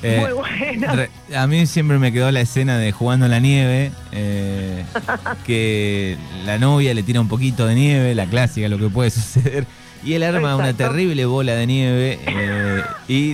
Eh, 0.04 0.20
Muy 0.20 0.34
bueno. 0.34 0.88
a 1.36 1.48
mí 1.48 1.66
siempre 1.66 1.98
me 1.98 2.12
quedó 2.12 2.30
la 2.30 2.42
escena 2.42 2.78
de 2.78 2.92
jugando 2.92 3.26
en 3.26 3.32
la 3.32 3.40
nieve, 3.40 3.92
eh, 4.12 4.84
que 5.46 6.18
la 6.46 6.60
novia 6.60 6.94
le 6.94 7.02
tira 7.02 7.22
un 7.22 7.28
poquito 7.28 7.66
de 7.66 7.76
nieve, 7.76 8.14
la 8.14 8.26
clásica, 8.28 8.68
lo 8.68 8.78
que 8.78 8.90
puede 8.90 9.10
suceder. 9.12 9.66
Y 10.04 10.14
él 10.14 10.22
arma 10.22 10.56
una 10.56 10.74
terrible 10.74 11.26
bola 11.26 11.56
de 11.56 11.66
nieve 11.66 12.20
eh, 12.28 12.84
y 13.08 13.34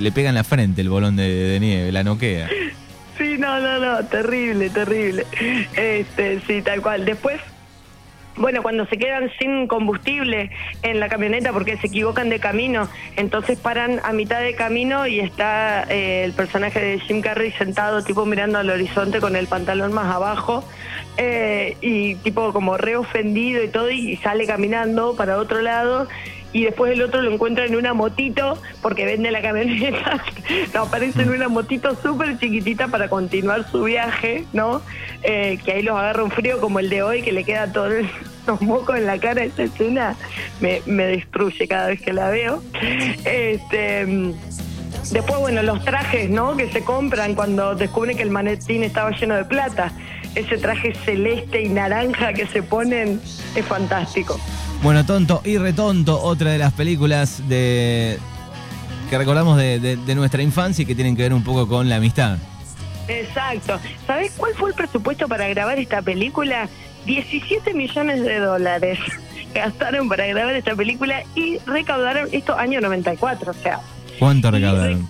le 0.00 0.12
pega 0.12 0.30
en 0.30 0.34
la 0.34 0.44
frente 0.44 0.80
el 0.80 0.88
bolón 0.88 1.16
de, 1.16 1.28
de 1.28 1.60
nieve, 1.60 1.92
la 1.92 2.02
noquea. 2.02 2.48
Sí, 3.22 3.38
no, 3.38 3.60
no, 3.60 3.78
no, 3.78 4.04
terrible, 4.06 4.68
terrible. 4.68 5.24
Este, 5.76 6.40
sí, 6.40 6.60
tal 6.60 6.82
cual. 6.82 7.04
Después, 7.04 7.40
bueno, 8.34 8.64
cuando 8.64 8.84
se 8.86 8.98
quedan 8.98 9.30
sin 9.38 9.68
combustible 9.68 10.50
en 10.82 10.98
la 10.98 11.08
camioneta 11.08 11.52
porque 11.52 11.76
se 11.76 11.86
equivocan 11.86 12.30
de 12.30 12.40
camino, 12.40 12.88
entonces 13.14 13.60
paran 13.60 14.00
a 14.02 14.12
mitad 14.12 14.40
de 14.40 14.56
camino 14.56 15.06
y 15.06 15.20
está 15.20 15.84
eh, 15.84 16.24
el 16.24 16.32
personaje 16.32 16.80
de 16.80 16.98
Jim 16.98 17.20
Carrey 17.20 17.52
sentado, 17.52 18.02
tipo 18.02 18.26
mirando 18.26 18.58
al 18.58 18.68
horizonte 18.68 19.20
con 19.20 19.36
el 19.36 19.46
pantalón 19.46 19.92
más 19.92 20.12
abajo 20.12 20.64
eh, 21.16 21.76
y 21.80 22.16
tipo 22.16 22.52
como 22.52 22.76
re 22.76 22.96
ofendido 22.96 23.62
y 23.62 23.68
todo 23.68 23.88
y 23.92 24.16
sale 24.16 24.48
caminando 24.48 25.14
para 25.14 25.38
otro 25.38 25.62
lado 25.62 26.08
y 26.52 26.64
después 26.64 26.92
el 26.92 27.02
otro 27.02 27.22
lo 27.22 27.32
encuentra 27.32 27.64
en 27.64 27.76
una 27.76 27.94
motito 27.94 28.58
porque 28.82 29.04
vende 29.04 29.30
la 29.30 29.40
camioneta. 29.40 30.22
no, 30.74 30.82
aparece 30.82 31.22
en 31.22 31.30
una 31.30 31.48
motito 31.48 31.96
súper 32.00 32.38
chiquitita 32.38 32.88
para 32.88 33.08
continuar 33.08 33.68
su 33.70 33.84
viaje, 33.84 34.44
¿no? 34.52 34.82
Eh, 35.22 35.58
que 35.64 35.72
ahí 35.72 35.82
los 35.82 35.96
agarra 35.96 36.24
un 36.24 36.30
frío 36.30 36.60
como 36.60 36.78
el 36.78 36.90
de 36.90 37.02
hoy, 37.02 37.22
que 37.22 37.32
le 37.32 37.44
queda 37.44 37.72
todo 37.72 37.88
los 38.46 38.60
mocos 38.60 38.96
en 38.96 39.06
la 39.06 39.18
cara. 39.18 39.44
Esta 39.44 39.62
escena 39.62 40.16
me, 40.60 40.82
me 40.86 41.06
destruye 41.06 41.66
cada 41.66 41.88
vez 41.88 42.02
que 42.02 42.12
la 42.12 42.28
veo. 42.30 42.62
Este. 43.24 44.34
Después, 45.10 45.40
bueno, 45.40 45.62
los 45.62 45.84
trajes, 45.84 46.30
¿no? 46.30 46.56
Que 46.56 46.70
se 46.70 46.84
compran 46.84 47.34
cuando 47.34 47.74
descubren 47.74 48.16
que 48.16 48.22
el 48.22 48.30
manetín 48.30 48.82
estaba 48.82 49.10
lleno 49.10 49.34
de 49.34 49.44
plata. 49.44 49.92
Ese 50.34 50.58
traje 50.58 50.94
celeste 51.04 51.62
y 51.62 51.68
naranja 51.68 52.32
que 52.32 52.46
se 52.46 52.62
ponen 52.62 53.20
es 53.54 53.64
fantástico. 53.66 54.38
Bueno, 54.82 55.06
Tonto 55.06 55.42
y 55.44 55.58
Retonto, 55.58 56.20
otra 56.20 56.50
de 56.50 56.58
las 56.58 56.72
películas 56.72 57.48
de 57.48 58.18
que 59.08 59.16
recordamos 59.16 59.56
de, 59.56 59.96
nuestra 60.16 60.42
infancia 60.42 60.82
y 60.82 60.86
que 60.86 60.96
tienen 60.96 61.14
que 61.14 61.22
ver 61.22 61.32
un 61.32 61.44
poco 61.44 61.68
con 61.68 61.88
la 61.88 61.96
amistad. 61.96 62.38
Exacto. 63.06 63.78
¿Sabés 64.06 64.32
cuál 64.36 64.54
fue 64.54 64.70
el 64.70 64.74
presupuesto 64.74 65.28
para 65.28 65.46
grabar 65.48 65.78
esta 65.78 66.02
película? 66.02 66.68
17 67.06 67.74
millones 67.74 68.22
de 68.22 68.40
dólares 68.40 68.98
gastaron 69.54 70.08
para 70.08 70.26
grabar 70.26 70.56
esta 70.56 70.74
película 70.74 71.22
y 71.36 71.58
recaudaron, 71.58 72.28
esto 72.32 72.56
año 72.56 72.80
94, 72.80 73.52
o 73.52 73.54
sea. 73.54 73.80
¿Cuánto 74.18 74.50
recaudaron? 74.50 75.08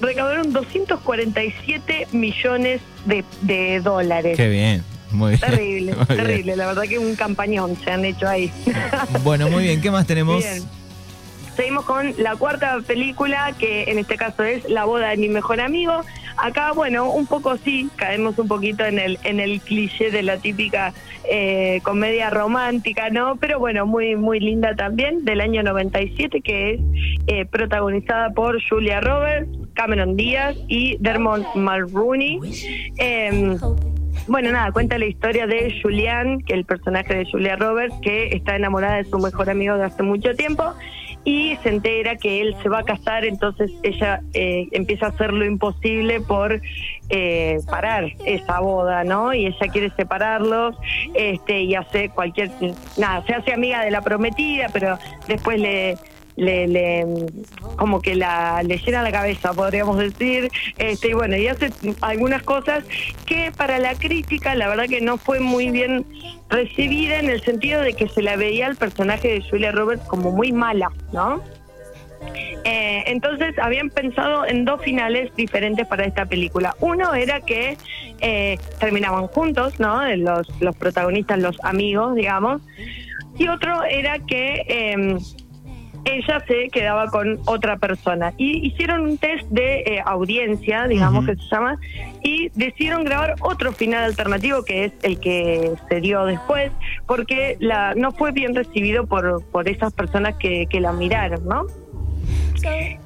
recaudaron 0.00 0.52
247 0.52 2.08
millones 2.12 2.80
de, 3.04 3.24
de 3.42 3.80
dólares. 3.80 4.36
Qué 4.36 4.48
bien. 4.48 4.97
Muy 5.10 5.30
bien. 5.30 5.40
Terrible, 5.40 5.94
terrible. 6.06 6.56
La 6.56 6.66
verdad 6.66 6.82
que 6.82 6.98
un 6.98 7.14
campañón 7.14 7.76
se 7.82 7.90
han 7.90 8.04
hecho 8.04 8.28
ahí. 8.28 8.50
Bueno, 9.22 9.48
muy 9.48 9.64
bien. 9.64 9.80
¿Qué 9.80 9.90
más 9.90 10.06
tenemos? 10.06 10.44
Seguimos 11.56 11.84
con 11.84 12.14
la 12.18 12.36
cuarta 12.36 12.78
película, 12.86 13.52
que 13.58 13.90
en 13.90 13.98
este 13.98 14.16
caso 14.16 14.44
es 14.44 14.68
La 14.68 14.84
boda 14.84 15.08
de 15.08 15.16
mi 15.16 15.28
mejor 15.28 15.60
amigo. 15.60 16.04
Acá, 16.36 16.70
bueno, 16.72 17.10
un 17.10 17.26
poco 17.26 17.56
sí, 17.56 17.90
caemos 17.96 18.38
un 18.38 18.46
poquito 18.46 18.84
en 18.84 19.00
el, 19.00 19.18
en 19.24 19.40
el 19.40 19.60
cliché 19.60 20.12
de 20.12 20.22
la 20.22 20.36
típica 20.36 20.94
eh, 21.28 21.80
comedia 21.82 22.30
romántica, 22.30 23.10
¿no? 23.10 23.36
Pero 23.36 23.58
bueno, 23.58 23.86
muy, 23.86 24.14
muy 24.14 24.38
linda 24.38 24.76
también, 24.76 25.24
del 25.24 25.40
año 25.40 25.64
97, 25.64 26.40
que 26.42 26.74
es 26.74 26.80
eh, 27.26 27.44
protagonizada 27.44 28.30
por 28.30 28.62
Julia 28.66 29.00
Roberts, 29.00 29.50
Cameron 29.74 30.16
Díaz 30.16 30.56
y 30.68 30.96
Dermot 31.00 31.44
Mulroney. 31.56 32.38
Em, 32.98 33.58
bueno, 34.28 34.52
nada, 34.52 34.70
cuenta 34.72 34.98
la 34.98 35.06
historia 35.06 35.46
de 35.46 35.80
Julian, 35.82 36.40
que 36.42 36.52
es 36.52 36.58
el 36.58 36.64
personaje 36.64 37.14
de 37.14 37.30
Julia 37.30 37.56
Roberts, 37.56 37.94
que 38.02 38.28
está 38.28 38.56
enamorada 38.56 38.96
de 38.96 39.04
su 39.04 39.18
mejor 39.18 39.50
amigo 39.50 39.76
de 39.76 39.84
hace 39.84 40.02
mucho 40.02 40.34
tiempo 40.34 40.74
y 41.24 41.56
se 41.62 41.70
entera 41.70 42.16
que 42.16 42.40
él 42.40 42.56
se 42.62 42.68
va 42.68 42.80
a 42.80 42.84
casar, 42.84 43.24
entonces 43.24 43.70
ella 43.82 44.20
eh, 44.34 44.68
empieza 44.72 45.06
a 45.06 45.08
hacer 45.10 45.32
lo 45.32 45.44
imposible 45.44 46.20
por 46.20 46.60
eh, 47.10 47.58
parar 47.70 48.12
esa 48.24 48.60
boda, 48.60 49.04
¿no? 49.04 49.34
Y 49.34 49.46
ella 49.46 49.68
quiere 49.72 49.90
separarlos 49.90 50.76
este, 51.14 51.62
y 51.62 51.74
hace 51.74 52.10
cualquier, 52.10 52.50
nada, 52.96 53.24
se 53.26 53.34
hace 53.34 53.52
amiga 53.52 53.84
de 53.84 53.90
la 53.90 54.00
prometida, 54.00 54.68
pero 54.72 54.98
después 55.26 55.60
le 55.60 55.98
le, 56.38 56.68
le 56.68 57.04
como 57.76 58.00
que 58.00 58.14
la 58.14 58.62
le 58.62 58.78
llena 58.78 59.02
la 59.02 59.12
cabeza, 59.12 59.52
podríamos 59.52 59.98
decir, 59.98 60.50
este 60.78 61.08
y 61.08 61.12
bueno, 61.12 61.36
y 61.36 61.48
hace 61.48 61.70
algunas 62.00 62.42
cosas 62.42 62.84
que 63.26 63.52
para 63.56 63.78
la 63.78 63.94
crítica 63.94 64.54
la 64.54 64.68
verdad 64.68 64.86
que 64.88 65.00
no 65.00 65.18
fue 65.18 65.40
muy 65.40 65.70
bien 65.70 66.06
recibida 66.48 67.18
en 67.18 67.28
el 67.28 67.42
sentido 67.42 67.82
de 67.82 67.94
que 67.94 68.08
se 68.08 68.22
la 68.22 68.36
veía 68.36 68.66
al 68.66 68.76
personaje 68.76 69.28
de 69.28 69.42
Julia 69.42 69.72
Roberts 69.72 70.06
como 70.06 70.30
muy 70.30 70.52
mala, 70.52 70.90
¿no? 71.12 71.42
Eh, 72.64 73.04
entonces 73.06 73.58
habían 73.58 73.90
pensado 73.90 74.44
en 74.46 74.64
dos 74.64 74.82
finales 74.82 75.34
diferentes 75.36 75.86
para 75.86 76.04
esta 76.04 76.26
película. 76.26 76.74
Uno 76.80 77.14
era 77.14 77.40
que 77.40 77.76
eh, 78.20 78.58
terminaban 78.78 79.26
juntos, 79.28 79.78
¿no? 79.80 80.04
Los, 80.16 80.48
los 80.60 80.76
protagonistas, 80.76 81.38
los 81.38 81.56
amigos, 81.62 82.14
digamos. 82.14 82.62
Y 83.38 83.48
otro 83.48 83.84
era 83.84 84.18
que 84.18 84.64
eh, 84.68 85.16
ella 86.04 86.42
se 86.46 86.68
quedaba 86.68 87.08
con 87.08 87.38
otra 87.46 87.76
persona. 87.76 88.32
Y 88.36 88.66
hicieron 88.66 89.02
un 89.02 89.18
test 89.18 89.46
de 89.48 89.80
eh, 89.80 90.02
audiencia, 90.04 90.86
digamos 90.86 91.26
que 91.26 91.36
se 91.36 91.42
llama, 91.50 91.78
y 92.22 92.50
decidieron 92.54 93.04
grabar 93.04 93.34
otro 93.40 93.72
final 93.72 94.04
alternativo 94.04 94.64
que 94.64 94.84
es 94.84 94.92
el 95.02 95.20
que 95.20 95.72
se 95.88 96.00
dio 96.00 96.24
después, 96.24 96.72
porque 97.06 97.56
la 97.60 97.94
no 97.94 98.12
fue 98.12 98.32
bien 98.32 98.54
recibido 98.54 99.06
por, 99.06 99.44
por 99.46 99.68
esas 99.68 99.92
personas 99.92 100.36
que, 100.36 100.66
que 100.66 100.80
la 100.80 100.92
miraron, 100.92 101.46
¿no? 101.46 101.66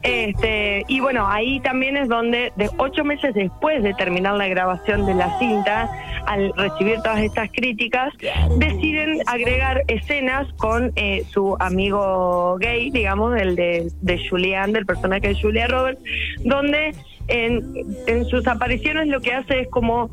Este, 0.03 0.85
y 0.89 1.01
bueno, 1.01 1.27
ahí 1.29 1.61
también 1.61 1.97
es 1.97 2.09
donde, 2.09 2.53
de 2.57 2.71
ocho 2.79 3.05
meses 3.05 3.35
después 3.35 3.83
de 3.83 3.95
terminar 3.95 4.35
la 4.35 4.49
grabación 4.49 5.07
de 5.07 5.15
la 5.15 5.39
cinta, 5.39 5.91
al 6.27 6.53
recibir 6.57 7.01
todas 7.03 7.21
estas 7.21 7.51
críticas, 7.51 8.13
deciden 8.59 9.21
agregar 9.27 9.83
escenas 9.89 10.53
con 10.55 10.93
eh, 10.97 11.25
su 11.31 11.57
amigo 11.61 12.57
gay, 12.59 12.91
digamos, 12.91 13.39
el 13.39 13.57
de, 13.57 13.91
de 14.01 14.29
Julian, 14.29 14.73
del 14.73 14.87
personaje 14.87 15.29
de 15.29 15.41
Julia 15.41 15.67
Roberts, 15.67 16.03
donde 16.45 16.95
en, 17.29 17.73
en 18.07 18.25
sus 18.27 18.47
apariciones 18.47 19.09
lo 19.09 19.21
que 19.21 19.33
hace 19.33 19.61
es 19.61 19.69
como 19.69 20.11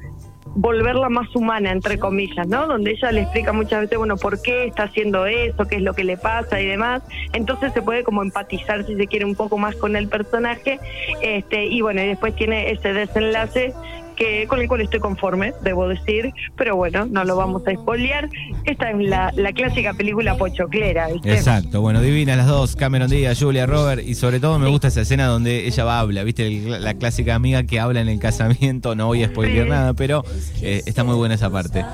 volverla 0.56 1.10
más 1.10 1.34
humana, 1.36 1.72
entre 1.72 2.00
comillas, 2.00 2.48
¿no? 2.48 2.68
Donde 2.68 2.92
ella 2.92 3.12
le 3.12 3.22
explica 3.22 3.54
muchas 3.54 3.82
veces, 3.82 3.98
bueno, 3.98 4.18
por 4.18 4.42
qué 4.42 4.66
está 4.66 4.84
haciendo 4.84 5.26
eso, 5.26 5.66
qué 5.66 5.78
es 5.78 5.82
lo 5.82 5.94
que 5.94 6.04
le 6.04 6.18
pasa 6.18 6.60
y 6.60 6.68
demás. 6.68 7.04
Entonces 7.34 7.74
se 7.74 7.82
puede 7.82 8.04
como 8.04 8.22
empatizar, 8.24 8.86
si 8.86 8.96
se 8.96 9.08
quiere, 9.08 9.26
un 9.26 9.36
poco 9.36 9.58
más 9.58 9.76
con 9.76 9.96
el 9.96 10.08
personaje. 10.08 10.80
este 11.22 11.66
Y 11.66 11.82
bueno, 11.82 12.02
y 12.02 12.08
después 12.08 12.36
tiene 12.36 12.72
ese 12.72 12.94
desenlace 12.94 13.74
que 14.20 14.46
con 14.48 14.60
el 14.60 14.68
cual 14.68 14.82
estoy 14.82 15.00
conforme, 15.00 15.54
debo 15.64 15.88
decir, 15.88 16.32
pero 16.58 16.76
bueno, 16.76 17.06
no 17.06 17.24
lo 17.24 17.36
vamos 17.38 17.66
a 17.66 17.72
espolear. 17.72 18.30
Esta 18.66 18.92
es 18.92 18.98
la, 19.00 19.32
la 19.36 19.54
clásica 19.54 19.94
película 19.94 20.36
pochoclera, 20.36 21.08
¿viste? 21.08 21.34
Exacto, 21.34 21.80
bueno, 21.82 22.02
divinas 22.02 22.38
las 22.38 22.48
dos, 22.48 22.76
Cameron 22.76 23.10
Díaz, 23.10 23.40
Julia 23.40 23.66
Robert, 23.66 24.04
y 24.06 24.16
sobre 24.16 24.40
todo 24.40 24.60
me 24.60 24.68
gusta 24.68 24.90
esa 24.90 25.02
escena 25.02 25.26
donde 25.28 25.66
ella 25.66 25.84
va 25.86 26.00
habla, 26.02 26.24
¿viste? 26.24 26.46
El- 26.46 26.84
la 26.84 26.94
clásica 26.96 27.34
amiga 27.36 27.64
que 27.64 27.80
habla 27.80 28.02
en 28.02 28.10
el 28.10 28.20
casamiento, 28.20 28.94
no 28.94 29.08
voy 29.08 29.24
a 29.24 29.28
spoilear 29.30 29.64
Sí. 29.66 29.70
nada, 29.72 29.94
pero 29.94 30.24
eh, 30.62 30.84
está 30.86 31.04
muy 31.06 31.16
buena 31.16 31.36
esa 31.36 31.50
parte. 31.50 31.86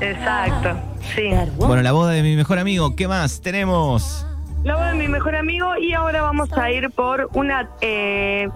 Exacto, 0.00 0.70
sí. 1.14 1.30
Bueno, 1.58 1.82
la 1.82 1.92
boda 1.92 2.12
de 2.12 2.22
mi 2.22 2.36
mejor 2.36 2.58
amigo, 2.58 2.94
¿qué 2.96 3.08
más 3.08 3.40
tenemos? 3.40 4.26
La 4.64 4.76
voz 4.76 4.86
de 4.86 4.94
mi 4.94 5.08
mejor 5.08 5.34
amigo 5.34 5.76
y 5.76 5.92
ahora 5.92 6.22
vamos 6.22 6.52
a 6.56 6.70
ir 6.70 6.90
por 6.90 7.28
una 7.34 7.68
eh, 7.80 8.48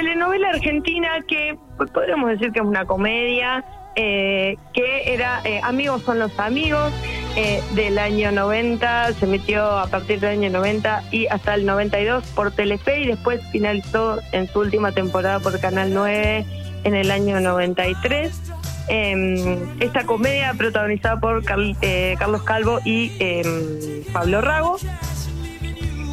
telenovela 0.00 0.50
argentina 0.50 1.08
que 1.26 1.56
pues, 1.78 1.90
podríamos 1.90 2.28
decir 2.28 2.52
que 2.52 2.58
es 2.60 2.66
una 2.66 2.84
comedia, 2.84 3.64
eh, 3.94 4.56
que 4.74 5.14
era 5.14 5.40
eh, 5.44 5.58
Amigos 5.62 6.02
son 6.02 6.18
los 6.18 6.38
amigos, 6.38 6.92
eh, 7.34 7.62
del 7.74 7.98
año 7.98 8.30
90, 8.30 9.14
se 9.14 9.24
emitió 9.24 9.64
a 9.64 9.86
partir 9.86 10.20
del 10.20 10.32
año 10.38 10.50
90 10.50 11.02
y 11.12 11.26
hasta 11.28 11.54
el 11.54 11.64
92 11.64 12.24
por 12.34 12.50
Telefe 12.50 13.00
y 13.00 13.06
después 13.06 13.40
finalizó 13.50 14.18
en 14.32 14.48
su 14.48 14.60
última 14.60 14.92
temporada 14.92 15.40
por 15.40 15.58
Canal 15.60 15.94
9 15.94 16.44
en 16.84 16.94
el 16.94 17.10
año 17.10 17.40
93. 17.40 18.52
Eh, 18.88 19.58
esta 19.80 20.04
comedia 20.04 20.52
protagonizada 20.58 21.18
por 21.20 21.42
Carl- 21.42 21.76
Carlos 22.18 22.42
Calvo 22.42 22.80
y 22.84 23.12
eh, 23.18 24.04
Pablo 24.12 24.42
Rago. 24.42 24.76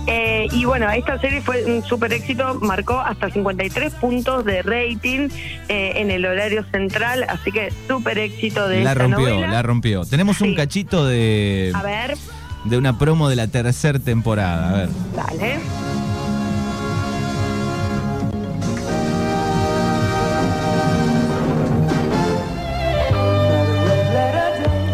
Eh, 0.06 0.48
y 0.52 0.66
bueno, 0.66 0.90
esta 0.92 1.18
serie 1.20 1.42
fue 1.42 1.64
un 1.66 1.84
super 1.84 2.12
éxito, 2.12 2.56
marcó 2.62 3.00
hasta 3.00 3.30
53 3.30 3.94
puntos 3.96 4.44
de 4.44 4.62
rating 4.62 5.30
eh, 5.70 5.94
en 5.96 6.12
el 6.12 6.26
horario 6.26 6.66
central, 6.72 7.24
así 7.30 7.52
que 7.52 7.72
super 7.88 8.18
éxito 8.18 8.68
de 8.68 8.84
La 8.84 8.92
esta 8.92 9.04
rompió, 9.04 9.30
novela. 9.30 9.48
la 9.48 9.62
rompió. 9.62 10.06
Tenemos 10.06 10.42
un 10.42 10.56
cachito 10.56 11.06
de, 11.06 11.72
A 11.74 11.84
ver, 11.84 12.18
de 12.66 12.78
una 12.78 12.98
promo 13.00 13.30
de 13.30 13.38
la 13.38 13.48
tercera 13.48 13.98
temporada. 13.98 14.70
A 14.70 14.74
ver. 14.74 14.90
dale. 15.16 15.60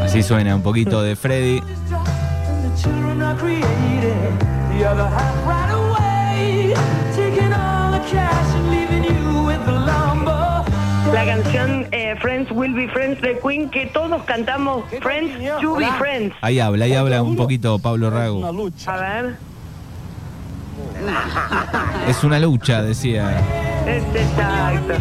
Así 0.03 0.23
suena 0.23 0.55
un 0.55 0.63
poquito 0.63 1.01
de 1.03 1.15
Freddy. 1.15 1.61
The 4.79 4.85
children 4.85 5.01
are 5.01 5.09
created, 5.09 5.09
the 5.09 5.09
other 5.09 5.09
half 5.09 5.45
right 5.45 5.71
away, 5.71 6.73
taking 7.13 7.51
all 7.51 7.91
the 7.91 7.99
cash 8.09 8.55
and 8.55 8.71
leaving 8.71 9.03
you 9.03 9.43
with 9.45 9.65
the 9.65 9.73
lumber. 9.73 10.63
La 11.13 11.25
canción 11.25 11.87
eh, 11.91 12.15
Friends 12.21 12.49
Will 12.51 12.73
Be 12.73 12.87
Friends 12.87 13.19
de 13.21 13.39
Queen, 13.39 13.69
que 13.69 13.87
todos 13.87 14.23
cantamos 14.23 14.85
Friends 15.01 15.33
to 15.61 15.75
be 15.75 15.85
Friends. 15.97 16.33
Ahí 16.41 16.59
habla, 16.59 16.85
ahí 16.85 16.93
habla 16.93 17.21
un 17.23 17.35
poquito 17.35 17.77
Pablo 17.79 18.09
Rago. 18.09 18.45
A 18.87 18.95
ver, 18.97 19.37
Es 22.07 22.23
una 22.23 22.39
lucha, 22.39 22.81
decía. 22.81 23.37
es 23.85 24.03
exacto. 24.15 24.93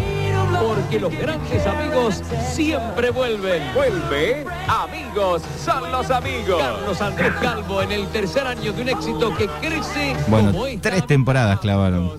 Porque 0.88 1.00
los 1.00 1.18
grandes 1.18 1.66
amigos 1.66 2.22
siempre 2.50 3.10
vuelven. 3.10 3.62
Vuelve, 3.74 4.46
amigos, 4.68 5.42
son 5.62 5.92
los 5.92 6.10
amigos. 6.10 6.62
Carlos 6.62 7.02
Andrés 7.02 7.32
Calvo 7.42 7.82
en 7.82 7.92
el 7.92 8.06
tercer 8.08 8.46
año 8.46 8.72
de 8.72 8.80
un 8.80 8.88
éxito 8.88 9.36
que 9.36 9.48
crece 9.60 10.16
Bueno, 10.28 10.50
como 10.50 10.66
esta 10.66 10.88
tres 10.88 11.06
temporadas 11.06 11.60
clavaron. 11.60 12.12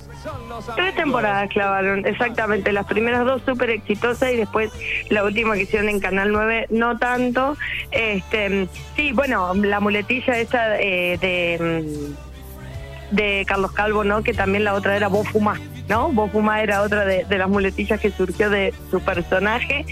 Tres 0.75 0.93
temporadas 0.93 1.49
clavaron, 1.49 2.05
exactamente. 2.05 2.71
Las 2.71 2.86
primeras 2.86 3.25
dos 3.25 3.41
súper 3.43 3.71
exitosas 3.71 4.34
y 4.34 4.36
después 4.36 4.71
la 5.10 5.23
última 5.23 5.55
que 5.55 5.63
hicieron 5.63 5.89
en 5.89 5.99
Canal 5.99 6.32
9 6.32 6.67
no 6.69 6.99
tanto. 6.99 7.58
Este, 7.89 8.67
sí, 8.95 9.13
bueno, 9.13 9.51
la 9.55 9.79
muletilla 9.79 10.38
esa 10.38 10.79
eh, 10.79 11.17
de, 11.19 12.13
mm, 13.12 13.15
de 13.15 13.45
Carlos 13.47 13.71
Calvo, 13.71 14.03
¿no? 14.03 14.21
Que 14.21 14.36
también 14.36 14.63
la 14.63 14.75
otra 14.75 14.95
era 14.95 15.08
Vos 15.08 15.27
Fumás, 15.27 15.60
¿no? 15.89 16.10
Vos 16.10 16.32
Fumás 16.32 16.62
era 16.62 16.84
otra 16.84 17.04
de, 17.04 17.25
las 17.38 17.49
muletillas 17.49 17.99
que 17.99 18.12
surgió 18.12 18.49
de 18.49 18.73
su 18.91 19.02
personaje. 19.02 19.86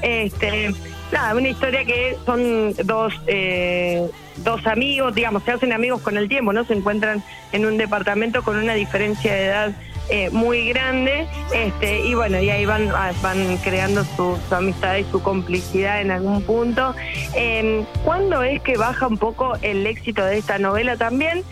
Este, 0.00 0.72
nada, 1.12 1.34
una 1.34 1.48
historia 1.48 1.84
que 1.84 2.16
son 2.24 2.72
dos, 2.84 3.20
eh, 3.26 4.08
dos 4.38 4.66
amigos, 4.66 5.14
digamos, 5.14 5.42
se 5.42 5.50
hacen 5.50 5.72
amigos 5.72 6.00
con 6.00 6.16
el 6.16 6.28
tiempo, 6.28 6.52
¿no? 6.52 6.64
Se 6.64 6.74
encuentran 6.74 7.22
en 7.52 7.66
un 7.66 7.76
departamento 7.76 8.42
con 8.42 8.56
una 8.56 8.74
diferencia 8.74 9.34
de 9.34 9.44
edad 9.46 9.72
eh, 10.08 10.28
muy 10.30 10.68
grande, 10.68 11.26
este, 11.54 12.00
y 12.00 12.14
bueno, 12.14 12.40
y 12.40 12.50
ahí 12.50 12.64
van, 12.64 12.88
ah, 12.92 13.12
van 13.22 13.56
creando 13.58 14.04
su, 14.16 14.36
amistad 14.50 14.96
y 14.96 15.04
su 15.04 15.22
complicidad 15.22 16.00
en 16.00 16.10
algún 16.10 16.42
punto. 16.42 16.94
Eh, 17.34 17.84
¿Cuándo 18.04 18.42
es 18.42 18.60
que 18.62 18.76
baja 18.76 19.06
un 19.06 19.18
poco 19.18 19.54
el 19.62 19.86
éxito 19.86 20.24
de 20.24 20.38
esta 20.38 20.58
novela 20.58 20.96
también? 20.96 21.44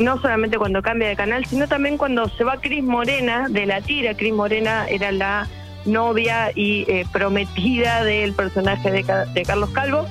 No 0.00 0.20
solamente 0.20 0.58
cuando 0.58 0.82
cambia 0.82 1.08
de 1.08 1.14
canal, 1.16 1.44
sino 1.44 1.68
también 1.68 1.96
cuando 1.96 2.28
se 2.30 2.42
va 2.42 2.60
Cris 2.60 2.82
Morena 2.82 3.46
de 3.48 3.66
la 3.66 3.80
tira. 3.80 4.14
Cris 4.16 4.32
Morena 4.34 4.86
era 4.88 5.12
la 5.12 5.46
novia 5.84 6.50
y 6.54 6.84
eh, 6.88 7.06
prometida 7.12 8.02
del 8.02 8.32
personaje 8.34 8.90
de, 8.90 9.04
Ca- 9.04 9.26
de 9.26 9.42
Carlos 9.44 9.70
Calvo. 9.70 10.06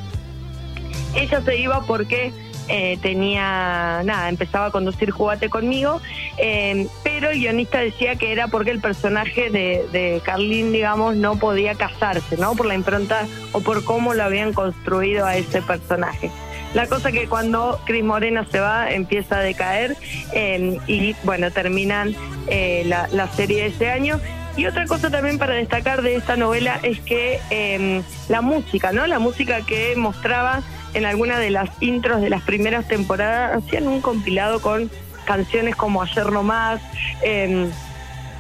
Ella 1.15 1.41
se 1.41 1.57
iba 1.57 1.81
porque 1.81 2.31
eh, 2.67 2.99
tenía, 3.01 4.01
nada, 4.03 4.29
empezaba 4.29 4.67
a 4.67 4.71
conducir 4.71 5.09
Jugate 5.09 5.49
conmigo, 5.49 6.01
eh, 6.37 6.87
pero 7.03 7.31
el 7.31 7.39
guionista 7.39 7.79
decía 7.79 8.15
que 8.15 8.31
era 8.31 8.47
porque 8.47 8.69
el 8.69 8.79
personaje 8.79 9.49
de, 9.49 9.87
de 9.91 10.21
Carlín, 10.23 10.71
digamos, 10.71 11.15
no 11.15 11.37
podía 11.37 11.73
casarse, 11.73 12.37
¿no? 12.37 12.55
Por 12.55 12.67
la 12.67 12.75
impronta 12.75 13.25
o 13.53 13.61
por 13.61 13.83
cómo 13.83 14.13
lo 14.13 14.23
habían 14.23 14.53
construido 14.53 15.25
a 15.25 15.35
ese 15.35 15.63
personaje. 15.63 16.29
La 16.73 16.87
cosa 16.87 17.11
que 17.11 17.27
cuando 17.27 17.79
Cris 17.85 18.03
Morena 18.03 18.45
se 18.51 18.59
va 18.59 18.91
empieza 18.91 19.39
a 19.39 19.41
decaer 19.41 19.95
eh, 20.33 20.77
y 20.87 21.15
bueno, 21.23 21.49
terminan 21.51 22.15
eh, 22.47 22.83
la, 22.85 23.07
la 23.11 23.27
serie 23.27 23.63
de 23.63 23.67
ese 23.67 23.89
año. 23.89 24.19
Y 24.55 24.65
otra 24.65 24.85
cosa 24.87 25.09
también 25.09 25.37
para 25.37 25.55
destacar 25.55 26.01
de 26.01 26.15
esta 26.15 26.35
novela 26.35 26.79
es 26.83 26.99
que 26.99 27.39
eh, 27.49 28.01
la 28.27 28.41
música, 28.41 28.91
¿no? 28.91 29.07
La 29.07 29.17
música 29.17 29.61
que 29.65 29.95
mostraba 29.95 30.61
en 30.93 31.05
alguna 31.05 31.39
de 31.39 31.49
las 31.49 31.69
intros 31.81 32.21
de 32.21 32.29
las 32.29 32.41
primeras 32.41 32.87
temporadas, 32.87 33.55
hacían 33.55 33.87
un 33.87 34.01
compilado 34.01 34.61
con 34.61 34.91
canciones 35.25 35.75
como 35.75 36.01
Ayer 36.01 36.31
No 36.31 36.43
Más, 36.43 36.81
eh, 37.23 37.69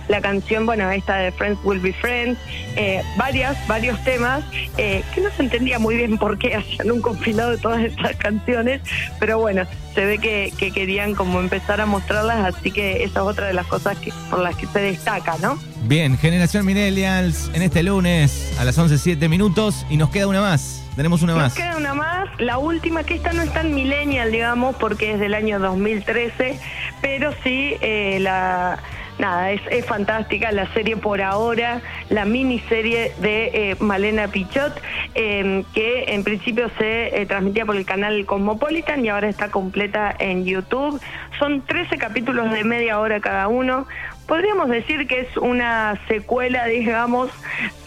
la 0.09 0.19
canción, 0.21 0.65
bueno, 0.65 0.89
esta 0.91 1.15
de 1.17 1.31
Friends 1.31 1.59
Will 1.63 1.79
Be 1.79 1.93
Friends, 1.93 2.37
eh, 2.75 3.01
varias, 3.15 3.55
varios 3.67 4.03
temas, 4.03 4.43
eh, 4.77 5.03
que 5.15 5.21
no 5.21 5.29
se 5.31 5.43
entendía 5.43 5.79
muy 5.79 5.95
bien 5.95 6.17
por 6.17 6.37
qué 6.37 6.55
hacían 6.55 6.91
un 6.91 7.01
compilado 7.01 7.51
de 7.51 7.57
todas 7.59 7.81
estas 7.83 8.15
canciones, 8.17 8.81
pero 9.19 9.39
bueno, 9.39 9.63
se 9.93 10.05
ve 10.05 10.17
que, 10.17 10.51
que 10.57 10.71
querían 10.71 11.13
como 11.15 11.39
empezar 11.39 11.79
a 11.79 11.85
mostrarlas, 11.85 12.55
así 12.55 12.71
que 12.71 13.03
esa 13.03 13.19
es 13.19 13.25
otra 13.25 13.47
de 13.47 13.53
las 13.53 13.67
cosas 13.67 13.97
que, 13.99 14.11
por 14.29 14.39
las 14.39 14.55
que 14.55 14.65
se 14.67 14.79
destaca, 14.79 15.35
¿no? 15.41 15.57
Bien, 15.83 16.17
Generación 16.17 16.65
Millennials 16.65 17.51
en 17.53 17.61
este 17.61 17.83
lunes 17.83 18.53
a 18.59 18.65
las 18.65 18.77
11.07 18.77 19.29
minutos 19.29 19.85
y 19.89 19.97
nos 19.97 20.09
queda 20.09 20.27
una 20.27 20.41
más. 20.41 20.83
Tenemos 20.95 21.21
una 21.21 21.33
Nos 21.33 21.41
más. 21.43 21.53
queda 21.53 21.77
una 21.77 21.93
más, 21.93 22.27
la 22.39 22.57
última, 22.57 23.03
que 23.03 23.13
esta 23.15 23.31
no 23.31 23.41
es 23.43 23.53
tan 23.53 23.73
millennial, 23.73 24.31
digamos, 24.31 24.75
porque 24.75 25.13
es 25.13 25.19
del 25.19 25.33
año 25.33 25.59
2013, 25.59 26.59
pero 27.01 27.31
sí 27.43 27.75
eh, 27.81 28.17
la... 28.19 28.79
Nada, 29.19 29.51
es, 29.51 29.61
es 29.69 29.85
fantástica 29.85 30.49
la 30.53 30.71
serie 30.73 30.95
por 30.95 31.21
ahora, 31.21 31.81
la 32.09 32.23
miniserie 32.23 33.11
de 33.19 33.71
eh, 33.71 33.75
Malena 33.81 34.29
Pichot, 34.29 34.81
eh, 35.13 35.65
que 35.73 36.05
en 36.07 36.23
principio 36.23 36.71
se 36.77 37.21
eh, 37.21 37.25
transmitía 37.25 37.65
por 37.65 37.75
el 37.75 37.85
canal 37.85 38.25
Cosmopolitan 38.25 39.03
y 39.03 39.09
ahora 39.09 39.27
está 39.27 39.51
completa 39.51 40.15
en 40.17 40.45
YouTube. 40.45 41.01
Son 41.37 41.61
13 41.65 41.97
capítulos 41.97 42.49
de 42.49 42.63
media 42.63 42.97
hora 42.97 43.19
cada 43.19 43.49
uno. 43.49 43.87
Podríamos 44.25 44.69
decir 44.69 45.05
que 45.05 45.19
es 45.19 45.35
una 45.35 45.99
secuela, 46.07 46.67
digamos, 46.67 47.29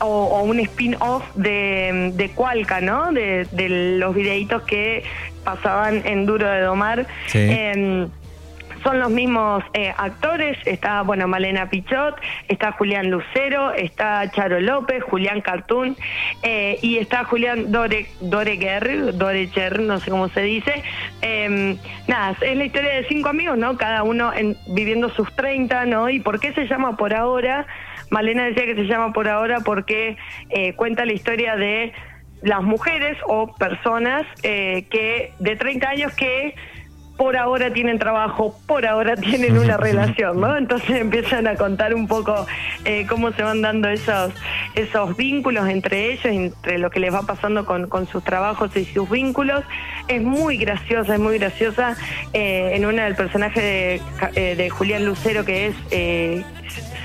o, 0.01 0.07
o 0.07 0.43
un 0.43 0.61
spin-off 0.61 1.25
de, 1.35 2.13
de 2.15 2.31
Cualca, 2.33 2.83
¿no? 2.83 3.11
De, 3.11 3.47
de 3.53 3.97
los 3.99 4.15
videitos 4.15 4.63
que 4.65 5.05
pasaban 5.45 6.03
en 6.05 6.27
Duro 6.27 6.47
de 6.47 6.61
Domar. 6.61 7.07
Sí. 7.27 7.49
Son 8.83 8.99
los 8.99 9.11
mismos 9.11 9.63
eh, 9.75 9.93
actores, 9.97 10.59
está 10.67 11.03
bueno 11.03 11.29
Malena 11.29 11.69
Pichot, 11.71 12.17
está 12.49 12.73
Julián 12.73 13.11
Lucero, 13.11 13.73
está 13.73 14.29
Charo 14.31 14.61
López, 14.61 15.03
Julián 15.05 15.41
Cartoon 15.41 15.97
eh, 16.43 16.79
y 16.83 16.99
está 16.99 17.25
Julián 17.25 17.71
Dore, 17.71 18.07
Doreger, 18.21 19.17
Dorecher, 19.17 19.81
no 19.81 20.01
sé 20.01 20.11
cómo 20.11 20.29
se 20.31 20.43
dice. 20.43 20.83
Eh, 21.23 21.77
nada, 22.09 22.37
es 22.41 22.57
la 22.57 22.65
historia 22.65 22.91
de 22.95 23.07
cinco 23.09 23.29
amigos, 23.29 23.57
¿no? 23.57 23.77
Cada 23.77 24.03
uno 24.03 24.33
en- 24.35 24.57
viviendo 24.69 25.09
sus 25.11 25.33
30, 25.37 25.85
¿no? 25.87 26.09
¿Y 26.11 26.21
por 26.21 26.41
qué 26.41 26.53
se 26.53 26.67
llama 26.67 26.97
por 26.97 27.15
ahora? 27.15 27.67
Malena 28.11 28.45
decía 28.45 28.67
que 28.67 28.75
se 28.75 28.85
llama 28.85 29.13
por 29.13 29.29
ahora 29.29 29.61
porque 29.61 30.17
eh, 30.51 30.75
cuenta 30.75 31.05
la 31.05 31.13
historia 31.13 31.57
de 31.57 31.93
las 32.43 32.63
mujeres 32.63 33.17
o 33.29 33.55
personas 33.55 34.27
eh, 34.43 34.87
que 34.91 35.33
de 35.39 35.55
30 35.55 35.89
años 35.89 36.13
que 36.17 36.55
por 37.23 37.37
ahora 37.37 37.73
tienen 37.73 38.01
trabajo, 38.01 38.59
por 38.67 38.85
ahora 38.85 39.15
tienen 39.15 39.57
una 39.57 39.77
relación, 39.89 40.41
¿no? 40.41 40.57
Entonces 40.57 41.01
empiezan 41.01 41.47
a 41.47 41.55
contar 41.55 41.95
un 41.95 42.09
poco 42.09 42.49
eh, 42.85 43.07
cómo 43.09 43.31
se 43.31 43.45
van 43.45 43.63
dando 43.63 43.89
esos, 43.89 44.33
esos 44.75 45.17
vínculos 45.17 45.69
entre 45.69 46.15
ellos, 46.15 46.25
entre 46.25 46.79
lo 46.79 46.91
que 46.91 46.99
les 46.99 47.15
va 47.15 47.23
pasando 47.23 47.65
con, 47.65 47.89
con 47.89 48.09
sus 48.09 48.25
trabajos 48.25 48.77
y 48.77 48.85
sus 48.87 49.09
vínculos. 49.09 49.63
Es 50.09 50.21
muy 50.21 50.57
graciosa, 50.57 51.15
es 51.15 51.21
muy 51.21 51.39
graciosa. 51.39 51.97
eh, 52.33 52.73
en 52.75 52.87
una 52.87 53.05
del 53.05 53.15
personaje 53.15 53.61
de, 53.63 54.01
eh, 54.35 54.57
de 54.57 54.69
Julián 54.71 55.05
Lucero, 55.05 55.45
que 55.45 55.69
es 55.69 55.77
eh, 55.93 56.43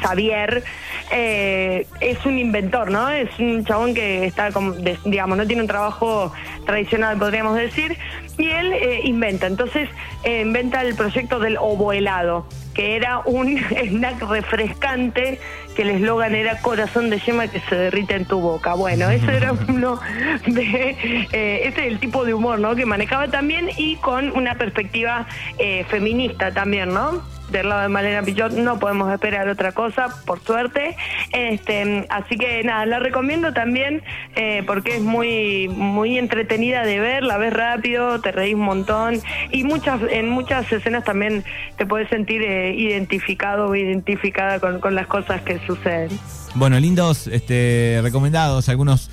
Xavier, 0.01 0.63
eh, 1.11 1.87
es 2.01 2.25
un 2.25 2.37
inventor, 2.37 2.91
¿no? 2.91 3.09
Es 3.09 3.29
un 3.39 3.63
chabón 3.65 3.93
que 3.93 4.25
está, 4.25 4.51
como, 4.51 4.73
de- 4.73 4.97
digamos, 5.05 5.37
no 5.37 5.45
tiene 5.47 5.61
un 5.61 5.67
trabajo 5.67 6.31
tradicional, 6.65 7.17
podríamos 7.17 7.55
decir, 7.55 7.97
y 8.37 8.49
él 8.49 8.73
eh, 8.73 9.01
inventa. 9.03 9.47
Entonces, 9.47 9.89
eh, 10.23 10.41
inventa 10.41 10.81
el 10.81 10.95
proyecto 10.95 11.39
del 11.39 11.57
ovohelado, 11.57 12.45
que 12.73 12.95
era 12.95 13.19
un 13.25 13.57
snack 13.87 14.21
refrescante 14.29 15.39
que 15.75 15.83
el 15.83 15.89
eslogan 15.91 16.33
era 16.35 16.59
corazón 16.61 17.09
de 17.11 17.19
yema 17.19 17.47
que 17.47 17.59
se 17.61 17.75
derrite 17.75 18.15
en 18.15 18.25
tu 18.25 18.39
boca. 18.39 18.73
Bueno, 18.73 19.09
eso 19.09 19.29
era 19.31 19.53
uno 19.67 19.99
de... 20.45 20.97
eh, 21.31 21.61
ese 21.67 21.81
es 21.85 21.87
el 21.93 21.99
tipo 21.99 22.25
de 22.25 22.33
humor, 22.33 22.59
¿no? 22.59 22.75
Que 22.75 22.85
manejaba 22.85 23.27
también 23.27 23.69
y 23.77 23.95
con 23.97 24.31
una 24.35 24.55
perspectiva 24.55 25.27
eh, 25.59 25.85
feminista 25.87 26.51
también, 26.51 26.89
¿no? 26.93 27.21
Del 27.51 27.69
lado 27.69 27.81
de 27.81 27.89
Malena 27.89 28.23
Pichot 28.23 28.53
no 28.53 28.79
podemos 28.79 29.11
esperar 29.11 29.47
otra 29.49 29.71
cosa, 29.71 30.07
por 30.25 30.39
suerte. 30.39 30.95
Este, 31.31 32.05
así 32.09 32.37
que 32.37 32.63
nada, 32.63 32.85
la 32.85 32.99
recomiendo 32.99 33.53
también 33.53 34.01
eh, 34.35 34.63
porque 34.65 34.97
es 34.97 35.01
muy 35.01 35.67
muy 35.67 36.17
entretenida 36.17 36.83
de 36.83 36.99
ver, 36.99 37.23
la 37.23 37.37
ves 37.37 37.53
rápido, 37.53 38.19
te 38.21 38.31
reís 38.31 38.55
un 38.55 38.61
montón 38.61 39.21
y 39.51 39.63
muchas 39.63 39.99
en 40.09 40.29
muchas 40.29 40.71
escenas 40.71 41.03
también 41.03 41.43
te 41.77 41.85
puedes 41.85 42.09
sentir 42.09 42.41
eh, 42.41 42.73
identificado 42.75 43.67
o 43.67 43.75
identificada 43.75 44.59
con, 44.59 44.79
con 44.79 44.95
las 44.95 45.07
cosas 45.07 45.41
que 45.41 45.59
suceden. 45.65 46.09
Bueno, 46.55 46.79
lindos 46.79 47.27
este, 47.27 47.99
recomendados, 48.01 48.67
algunos 48.69 49.09